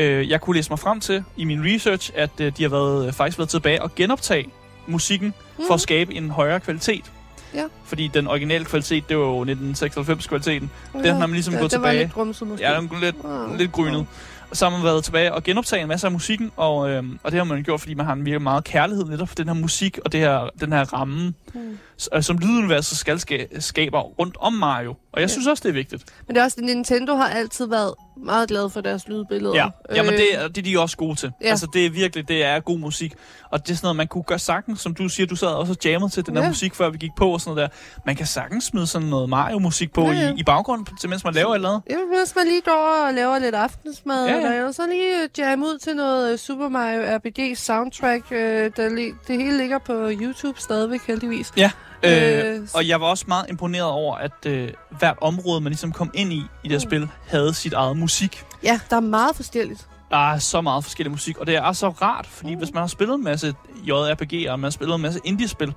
[0.00, 3.14] Øh, jeg kunne læse mig frem til i min research, at øh, de har været,
[3.14, 4.46] faktisk været tilbage og genoptage
[4.86, 5.64] musikken mm.
[5.66, 7.12] for at skabe en højere kvalitet.
[7.54, 7.64] Ja.
[7.84, 10.70] Fordi den originale kvalitet, det var jo 1996-kvaliteten.
[10.92, 11.96] Den har man ligesom ja, gået det tilbage.
[11.96, 12.66] var lidt grumset måske.
[12.70, 14.06] Ja, den lidt, Ah, lidt grynet.
[14.50, 17.30] Og så har man været tilbage og genoptaget en masse af musikken, og, øhm, og
[17.32, 19.54] det har man gjort, fordi man har en virkelig meget kærlighed netop for den her
[19.54, 21.78] musik og det her, den her ramme, Mm.
[22.14, 24.90] øh, som lyduniverset skal ska- skaber rundt om Mario.
[24.90, 25.26] Og jeg Ja.
[25.32, 26.04] synes også, det er vigtigt.
[26.26, 27.94] Men det er også, at Nintendo har altid været
[28.24, 29.54] meget glad for deres lydbilleder.
[29.54, 31.32] Ja, Jamen, Øh, det, er- det er de også gode til.
[31.42, 31.48] Ja.
[31.48, 33.14] Altså, det er virkelig, det er god musik.
[33.50, 35.72] Og det er sådan noget, man kunne gøre sagtens, som du siger, du sad også
[35.72, 36.48] og jammede til den der Ja.
[36.48, 37.76] musik, før vi gik på og sådan noget der.
[38.06, 40.30] Man kan sagtens smide sådan noget Mario-musik på Ja, ja.
[40.32, 41.82] i, i baggrunden, til mens man laver et eller andet.
[41.90, 44.50] Ja, hvis man lige går og laver lidt aftensmad, Ja, ja, ja.
[44.50, 44.56] ja.
[44.56, 48.24] eller så lige jam ud til noget øh, Super Mario RPG soundtrack.
[48.32, 48.88] Øh, der
[49.28, 51.39] det hele ligger på YouTube stadigvæk, heldigvis.
[51.56, 51.70] Ja.
[52.02, 54.68] Øh, Øh, og jeg var også meget imponeret over, at øh,
[54.98, 56.80] hvert område, man ligesom kom ind i, i det her Mm.
[56.80, 58.44] spil, havde sit eget musik.
[58.62, 59.86] Ja, der er meget forskelligt.
[60.10, 62.58] Der er så meget forskellig musik, og det er så rart, fordi Mm.
[62.58, 65.74] hvis man har spillet en masse JRPG'er, og man har spillet en masse indie-spil,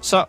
[0.00, 0.24] så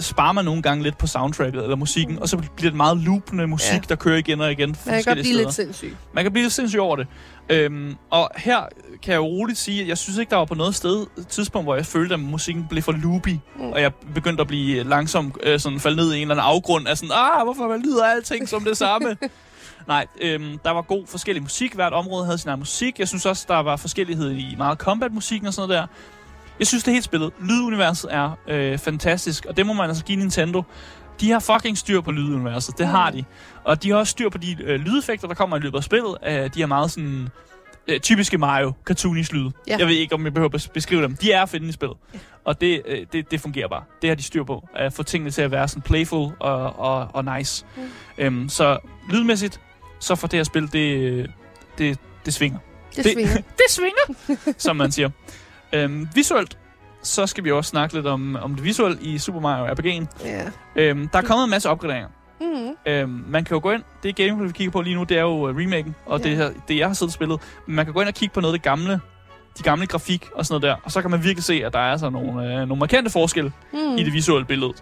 [0.00, 2.22] sparer man nogle gange lidt på soundtracket eller musikken, Mm.
[2.22, 3.80] og så bliver det meget loopende musik, Ja.
[3.88, 5.38] der kører igen og igen Man kan godt blive steder.
[5.44, 5.96] lidt sindssyg.
[6.12, 7.06] Man kan blive lidt sindssyg over det.
[7.48, 8.60] Øhm, og her
[9.02, 11.66] kan jeg jo roligt sige, at jeg synes ikke, der var på noget sted tidspunkt,
[11.66, 13.72] hvor jeg følte, at musikken blev for loopy, Mm.
[13.72, 16.88] og jeg begyndte at blive langsomt øh, sådan falde ned i en eller anden afgrund
[16.88, 19.16] af sådan, ah, hvorfor lyder alting som det samme?
[19.88, 21.74] Nej, øhm, der var god forskellig musik.
[21.74, 22.98] Hvert område havde sin egen musik.
[22.98, 25.86] Jeg synes også, der var forskellighed i meget combat-musikken og sådan noget der.
[26.58, 27.32] Jeg synes, det er helt spillet.
[27.40, 30.62] Lyduniverset er øh, fantastisk, og det må man altså give Nintendo.
[31.20, 32.78] De har fucking styr på lyduniverset.
[32.78, 33.24] Det har de.
[33.64, 36.16] Og de har også styr på de øh, lydeffekter, der kommer i løbet af spillet.
[36.26, 37.28] Øh, de er meget sådan
[37.88, 39.52] øh, typiske Mario cartoonish lyde.
[39.68, 39.76] Ja.
[39.78, 41.16] Jeg ved ikke, om jeg behøver at beskrive dem.
[41.16, 41.96] De er at finde i spillet.
[42.44, 43.82] Og det, øh, det, det fungerer bare.
[44.02, 44.68] Det har de styr på.
[44.76, 47.64] At få tingene til at være sådan playful og, og, og nice.
[47.76, 47.82] Mm.
[48.18, 48.78] Øhm, så
[49.10, 49.60] lydmæssigt,
[50.00, 51.30] så får det her spil, det,
[51.78, 52.58] det, det svinger.
[52.96, 53.34] Det, Det- svinger.
[53.58, 55.10] Det svinger, som man siger.
[55.74, 56.58] Øhm, visuelt,
[57.02, 60.06] så skal vi også snakke lidt om, om det visuelle i Super Mario RPG'en.
[60.24, 60.42] Ja.
[60.76, 62.08] Øhm, der er kommet en masse opgraderinger.
[62.40, 62.70] Mm.
[62.92, 65.20] Øhm, man kan jo gå ind, det gameplay, vi kigger på lige nu, det er
[65.22, 66.24] jo uh, remaken, og Ja.
[66.28, 67.40] det, her, det jeg har siddet og spillet.
[67.66, 69.00] Men man kan gå ind og kigge på noget af det gamle,
[69.58, 71.78] de gamle grafik og sådan noget der, og så kan man virkelig se, at der
[71.78, 73.78] er så nogle, øh, nogle markante forskelle Mm.
[73.96, 74.72] i det visuelle billede.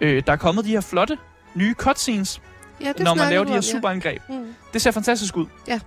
[0.00, 1.18] Øh, der er kommet de her flotte
[1.54, 2.40] nye cutscenes,
[2.80, 4.22] ja, det når man laver de her om, superangreb.
[4.28, 4.34] Ja.
[4.34, 4.54] Mm.
[4.72, 5.46] Det ser fantastisk ud.
[5.68, 5.80] Ja.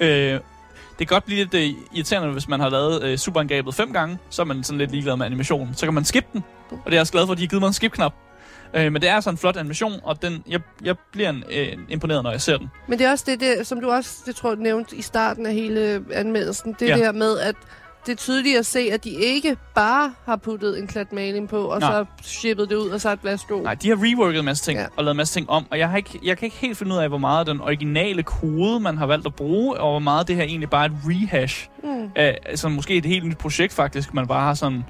[0.00, 0.40] Øh,
[1.08, 4.42] kan godt blive lidt øh, irriterende, hvis man har lavet øh, superangrebet fem gange, så
[4.42, 5.74] er man sådan lidt ligeglad med animationen.
[5.74, 7.48] Så kan man skippe den, og det er jeg også glad for, at de har
[7.48, 8.14] givet mig en skip-knap.
[8.74, 11.78] Øh, men det er sådan en flot animation, og den, jeg, jeg bliver en, øh,
[11.88, 12.70] imponeret, når jeg ser den.
[12.88, 15.46] Men det er også det, det, som du også, det tror du nævnte i starten
[15.46, 16.94] af hele anmeldelsen, det Ja.
[16.94, 17.54] det her med, at
[18.06, 21.62] det er tydeligt at se, at de ikke bare har puttet en klat maling på,
[21.64, 21.90] og Nej.
[21.92, 23.62] så shippet det ud og sat værsgo.
[23.62, 24.86] Nej, de har reworket en masse ting Ja.
[24.96, 26.94] og lavet en masse ting om, og jeg, har ikke, jeg kan ikke helt finde
[26.94, 30.28] ud af, hvor meget den originale kode, man har valgt at bruge, og hvor meget
[30.28, 32.10] det her egentlig bare er et rehash Mm.
[32.16, 34.84] af altså, måske et helt nyt projekt faktisk, man bare har sådan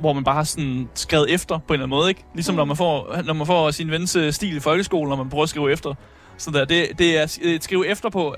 [0.00, 2.24] hvor man bare har sådan skrevet efter på en eller anden måde, ikke?
[2.34, 2.56] Ligesom Mm.
[2.56, 5.42] når, man får, når man får sin vens øh, stil i folkeskolen, når man prøver
[5.42, 5.94] at skrive efter.
[6.38, 8.34] Så der, det, det er et skrive efter på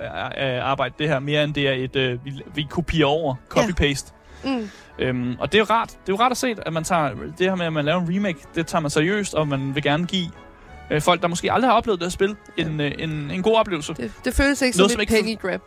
[0.63, 4.13] arbejde, det her, mere end det er et, øh, vi, vi kopierer over, copy-paste.
[4.45, 4.71] Mm.
[4.99, 5.89] Øhm, og det er jo rart.
[5.89, 8.01] Det er jo rart at se, at man tager det her med, at man laver
[8.01, 10.27] en remake, det tager man seriøst, og man vil gerne give
[10.91, 13.55] øh, folk, der måske aldrig har oplevet det her spil, en, øh, en, en god
[13.55, 13.95] oplevelse.
[13.95, 15.61] Det, det føles ikke Noget, som som et ikke- penge grab.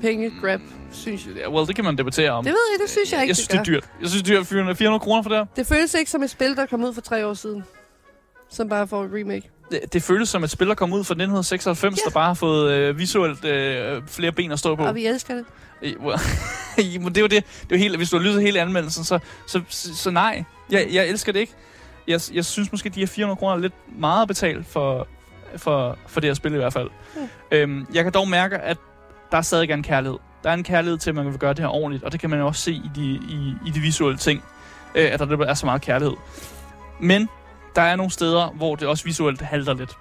[0.00, 0.60] Penge grab,
[0.92, 1.34] synes jeg.
[1.36, 2.44] Ja, well, det kan man debattere om.
[2.44, 3.84] Det ved jeg, det synes jeg ikke, jeg synes, det er dyrt.
[4.00, 5.44] Jeg synes, det er dyrt 400, 400 kroner for det her.
[5.56, 7.64] Det føles ikke som et spil, der kom ud for tre år siden.
[8.50, 9.50] Som bare får et remake.
[9.70, 12.02] Det, det føles som et spil, der kom ud fra 1996, Ja.
[12.04, 14.84] der bare har fået øh, visuelt øh, flere ben at stå på.
[14.84, 15.44] Og vi elsker det.
[17.00, 17.30] Men det er jo det.
[17.30, 20.44] Det er jo helt, hvis du har lyttet hele anmeldelsen, så, så, så, så nej.
[20.70, 21.52] Jeg, jeg elsker det ikke.
[22.08, 25.06] Jeg, jeg synes måske, de her 400 kroner er lidt meget at betale for,
[25.56, 26.90] for, for det her spil i hvert fald.
[27.16, 27.28] Mm.
[27.50, 28.76] Øhm, jeg kan dog mærke, at
[29.30, 30.18] der er stadig en kærlighed.
[30.44, 32.30] Der er en kærlighed til, at man vil gøre det her ordentligt, og det kan
[32.30, 34.44] man jo også se i de, i, i de visuelle ting,
[34.94, 36.16] øh, at der er så meget kærlighed.
[37.00, 37.28] Men
[37.78, 39.98] der er nogle steder, hvor det også visuelt halter lidt.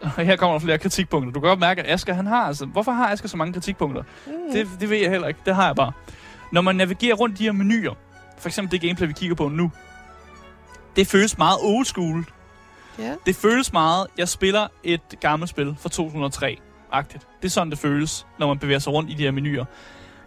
[0.00, 1.32] Og her kommer der flere kritikpunkter.
[1.32, 2.66] Du kan godt mærke, at Asger, han har altså...
[2.66, 4.02] Hvorfor har Asger så mange kritikpunkter?
[4.26, 4.32] Mm.
[4.52, 5.40] Det, det ved jeg heller ikke.
[5.46, 5.92] Det har jeg bare.
[6.52, 7.94] Når man navigerer rundt i de her menuer,
[8.38, 9.72] for eksempel det gameplay, vi kigger på nu,
[10.96, 12.24] det føles meget old school.
[12.98, 13.14] Ja.
[13.26, 17.26] Det føles meget, jeg spiller et gammelt spil fra 2003-agtigt.
[17.42, 19.64] Det er sådan, det føles, når man bevæger sig rundt i de her menuer.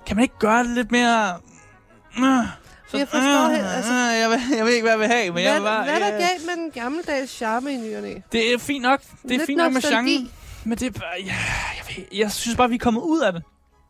[0.05, 1.39] Kan man ikke gøre det lidt mere...
[2.93, 5.33] Uh, Jeg forstår helt, altså- jeg, ved, jeg ved ikke, hvad jeg vil have, men
[5.33, 5.83] Hvad, jeg vil bare...
[5.83, 6.11] hvad er der ja.
[6.13, 8.23] galt med den gammeldags charme i nyerne?
[8.31, 9.01] Det er fint nok.
[9.01, 10.31] Det er Lidt fint nok med genren.
[10.63, 11.09] Men det er bare...
[11.25, 11.33] Ja,
[11.77, 13.43] jeg, ved, jeg synes bare, vi er kommet ud af det.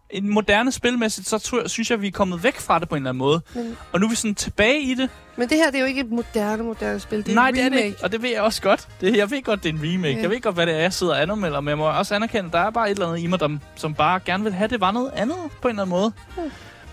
[0.10, 3.02] En moderne spilmæssigt, så tror, synes jeg, vi er kommet væk fra det på en
[3.02, 3.42] eller anden måde.
[3.56, 5.10] Men, Og nu er vi sådan tilbage i det.
[5.36, 7.26] men det her, det er jo ikke et moderne, moderne spil.
[7.26, 7.82] Det er Nej, et det er remake.
[7.82, 8.04] det ikke.
[8.04, 8.88] Og det ved jeg også godt.
[9.02, 10.16] Det, jeg ved godt, det er en remake.
[10.16, 10.22] Ja.
[10.22, 11.60] Jeg ved godt, hvad det er, jeg sidder og anmelder.
[11.62, 13.58] Men jeg må også anerkende, at der er bare et eller andet i mig, der,
[13.76, 16.12] som bare gerne vil have, det var noget andet på en eller anden måde.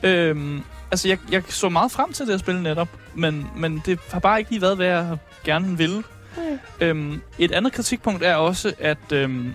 [0.03, 0.09] Hmm.
[0.11, 3.99] Øhm, altså, jeg, jeg så meget frem til det at spille netop, men, men det
[4.13, 6.03] har bare ikke lige været, hvad jeg gerne ville.
[6.37, 6.59] Mm.
[6.81, 9.55] Øhm, et andet kritikpunkt er også, at øhm,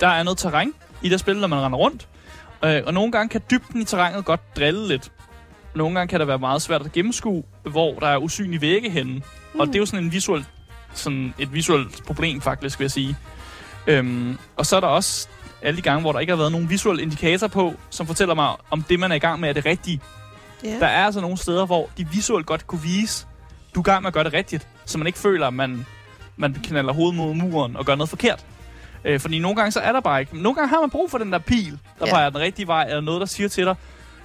[0.00, 2.08] der er noget terræn i det spil, når man render rundt.
[2.64, 5.12] Øh, og nogle gange kan dybden i terrænet godt drille lidt.
[5.74, 9.12] Nogle gange kan det være meget svært at gennemskue, hvor der er usynlige vægge henne.
[9.54, 9.60] Mm.
[9.60, 10.44] Og det er jo sådan en visuel,
[10.94, 13.16] sådan et visuelt problem, faktisk, vil jeg sige.
[13.86, 15.28] Øhm, og så er der også
[15.62, 18.48] alle de gange, hvor der ikke har været nogen visuel indikator på, som fortæller mig,
[18.70, 20.00] om det, man er i gang med, er det rigtige.
[20.64, 20.78] Ja.
[20.80, 23.26] Der er altså nogle steder, hvor de visuelt godt kunne vise,
[23.74, 25.86] du er gang med at gøre det rigtigt, så man ikke føler, at man,
[26.36, 28.44] man knaller hovedet mod muren og gør noget forkert.
[29.04, 30.42] Øh, fordi nogle gange så er der bare ikke.
[30.42, 32.12] Nogle gange har man brug for den der pil, der Ja.
[32.12, 33.76] peger den rigtige vej, eller noget, der siger til dig,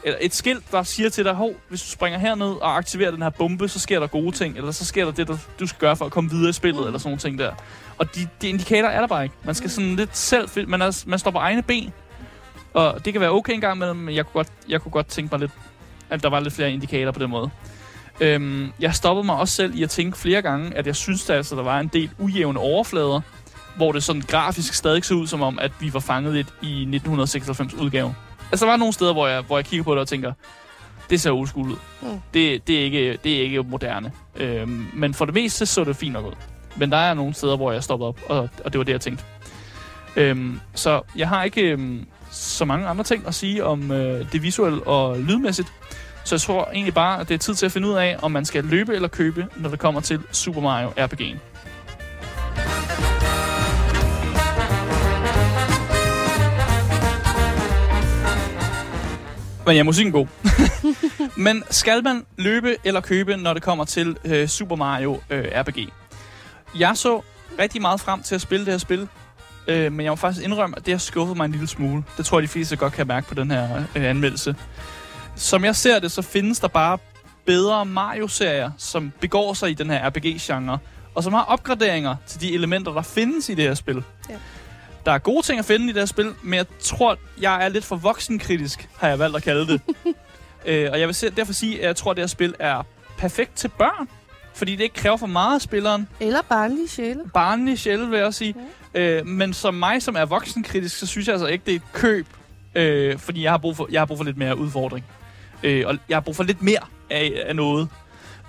[0.03, 3.21] eller et skilt, der siger til dig, hov, hvis du springer herned og aktiverer den
[3.21, 5.79] her bombe, så sker der gode ting, eller så sker der det, der du skal
[5.79, 6.81] gøre for at komme videre i spillet, Mm.
[6.81, 6.87] mm.
[6.87, 7.51] eller sådan nogle ting der.
[7.97, 9.35] Og de, de indikatorer er der bare ikke.
[9.43, 11.93] Man skal sådan lidt selv, man, er, man står på egne ben,
[12.73, 15.07] og det kan være okay en gang imellem, men jeg kunne godt, jeg kunne godt
[15.07, 15.51] tænke mig lidt,
[16.11, 17.49] at der var lidt flere indikatorer på den måde.
[18.19, 21.35] Øhm, jeg stoppede mig også selv i at tænke flere gange, at jeg synes, at
[21.35, 23.21] altså, der var en del ujævne overflader,
[23.75, 26.81] hvor det sådan grafisk stadig så ud som om, at vi var fanget lidt i
[26.81, 28.15] 1996 udgave.
[28.51, 30.33] Altså, der var nogle steder, hvor jeg, hvor jeg kigger på det og tænker,
[31.09, 31.75] det ser old ud.
[32.01, 32.07] Mm.
[32.33, 34.11] Det, det, er ikke, det er ikke moderne.
[34.35, 36.33] Øhm, men for det meste så det fint nok ud.
[36.75, 39.01] Men der er nogle steder, hvor jeg stoppede op, og, og det var det, jeg
[39.01, 39.23] tænkte.
[40.15, 44.43] Øhm, så jeg har ikke øhm, så mange andre ting at sige om øh, det
[44.43, 45.73] visuelle og lydmæssigt.
[46.23, 48.31] Så jeg tror egentlig bare, at det er tid til at finde ud af, om
[48.31, 51.37] man skal løbe eller købe, når det kommer til Super Mario RPG'en.
[59.65, 60.27] Men ja, musikken god.
[61.45, 65.93] Men skal man løbe eller købe, når det kommer til øh, Super Mario øh, RPG?
[66.79, 67.21] Jeg så
[67.59, 69.07] rigtig meget frem til at spille det her spil,
[69.67, 72.03] øh, men jeg må faktisk indrømme, at det har skuffet mig en lille smule.
[72.17, 74.55] Det tror jeg, de fleste godt kan mærke på den her øh, anmeldelse.
[75.35, 76.97] Som jeg ser det, så findes der bare
[77.45, 80.77] bedre Mario-serier, som begår sig i den her RPG-genre,
[81.15, 84.03] og som har opgraderinger til de elementer, der findes i det her spil.
[84.29, 84.35] Ja.
[85.05, 87.69] Der er gode ting at finde i det her spil, men jeg tror, jeg er
[87.69, 89.81] lidt for voksenkritisk, har jeg valgt at kalde det.
[90.65, 92.83] øh, og jeg vil derfor sige, at jeg tror, at det her spil er
[93.17, 94.09] perfekt til børn,
[94.53, 96.07] fordi det ikke kræver for meget af spilleren.
[96.19, 97.21] Eller barnlige sjæle.
[97.33, 98.55] Barnlig sjældent, vil jeg også sige.
[98.93, 101.93] Øh, men som mig, som er voksenkritisk, så synes jeg altså ikke, det er et
[101.93, 102.27] køb,
[102.75, 105.05] øh, fordi jeg har, brug for, jeg har brug for lidt mere udfordring.
[105.63, 107.89] Øh, og jeg har brug for lidt mere af, af noget.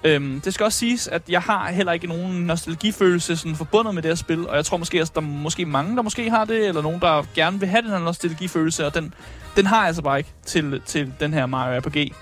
[0.04, 4.02] Øhm, det skal også siges, at jeg har heller ikke nogen nostalgifølelse sådan, forbundet med
[4.02, 6.44] det her spil, og jeg tror måske, at der er måske mange, der måske har
[6.44, 9.14] det, eller nogen, der gerne vil have den her nostalgifølelse, og den,
[9.56, 12.12] den har jeg altså bare ikke til, til den her Mario RPG.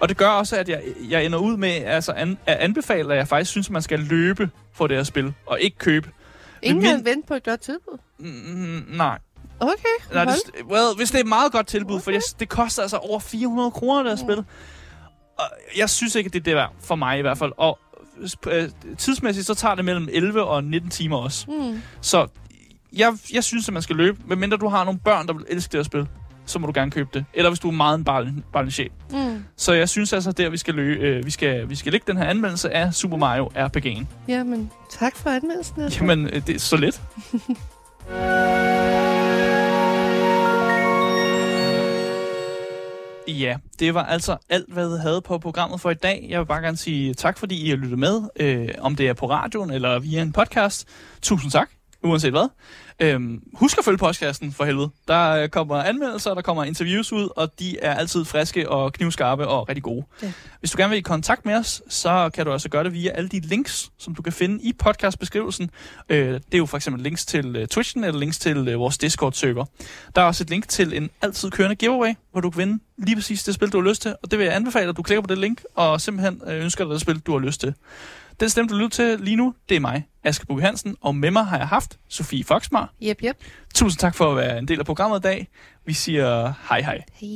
[0.00, 3.18] Og det gør også, at jeg, jeg ender ud med altså an, at anbefale, at
[3.18, 6.10] jeg faktisk synes, at man skal løbe for det her spil, og ikke købe.
[6.62, 7.98] Ingen min- vente på et godt tilbud.
[8.18, 9.18] Mm, nej.
[9.60, 10.34] Okay, nej det,
[10.70, 13.70] well, hvis det er et meget godt tilbud, for det, det koster altså over 400
[13.70, 14.44] kroner, det her spil.
[15.38, 15.44] Og
[15.76, 17.52] jeg synes ikke, det er det værd, for mig i hvert fald.
[17.56, 17.78] Og
[18.46, 21.50] øh, tidsmæssigt, så tager det mellem 11 og 19 timer også.
[21.50, 21.82] Mm.
[22.00, 22.26] Så
[22.96, 25.72] jeg, jeg synes, at man skal løbe, medmindre du har nogle børn, der vil elske
[25.72, 26.06] det her spil.
[26.46, 27.24] Så må du gerne købe det.
[27.34, 28.90] Eller hvis du er meget en barn, barnlig sjæl.
[29.10, 29.44] Mm.
[29.56, 32.16] Så jeg synes altså, der vi skal løbe, øh, vi skal, vi skal lægge den
[32.16, 34.04] her anmeldelse af Super Mario RPG'en.
[34.28, 35.82] Jamen, tak for anmeldelsen.
[35.82, 36.04] Asger.
[36.04, 37.02] Jamen, øh, det er så let.
[43.28, 46.26] Ja, det var altså alt, hvad jeg havde på programmet for i dag.
[46.28, 48.22] Jeg vil bare gerne sige tak, fordi I har lyttet med.
[48.36, 50.88] Øh, om det er på radioen eller via en podcast.
[51.22, 51.70] Tusind tak,
[52.04, 52.48] uanset hvad.
[53.00, 54.90] Øhm, husk at følge podcasten for helvede.
[55.08, 59.48] Der øh, kommer anmeldelser, der kommer interviews ud, og de er altid friske og knivskarpe
[59.48, 60.04] og rigtig gode.
[60.22, 60.32] Ja.
[60.60, 63.10] Hvis du gerne vil i kontakt med os, så kan du altså gøre det via
[63.10, 65.70] alle de links, som du kan finde i podcastbeskrivelsen.
[66.08, 68.98] Øh, det er jo for eksempel links til øh, Twitchen eller links til øh, vores
[68.98, 69.64] Discord-server.
[70.14, 73.16] Der er også et link til en altid kørende giveaway, hvor du kan vinde lige
[73.16, 74.14] præcis det spil, du har lyst til.
[74.22, 76.84] Og det vil jeg anbefale, at du klikker på det link og simpelthen øh, ønsker
[76.84, 77.74] dig det spil, du har lyst til.
[78.40, 81.30] Den stemme, du lytter til lige nu, det er mig, Aske Bugge Hansen, og med
[81.30, 82.94] mig har jeg haft Sofie Foxmar.
[83.00, 83.36] Jep, jep.
[83.74, 85.48] Tusind tak for at være en del af programmet i dag.
[85.84, 87.02] Vi siger hej hej.
[87.12, 87.26] Hej.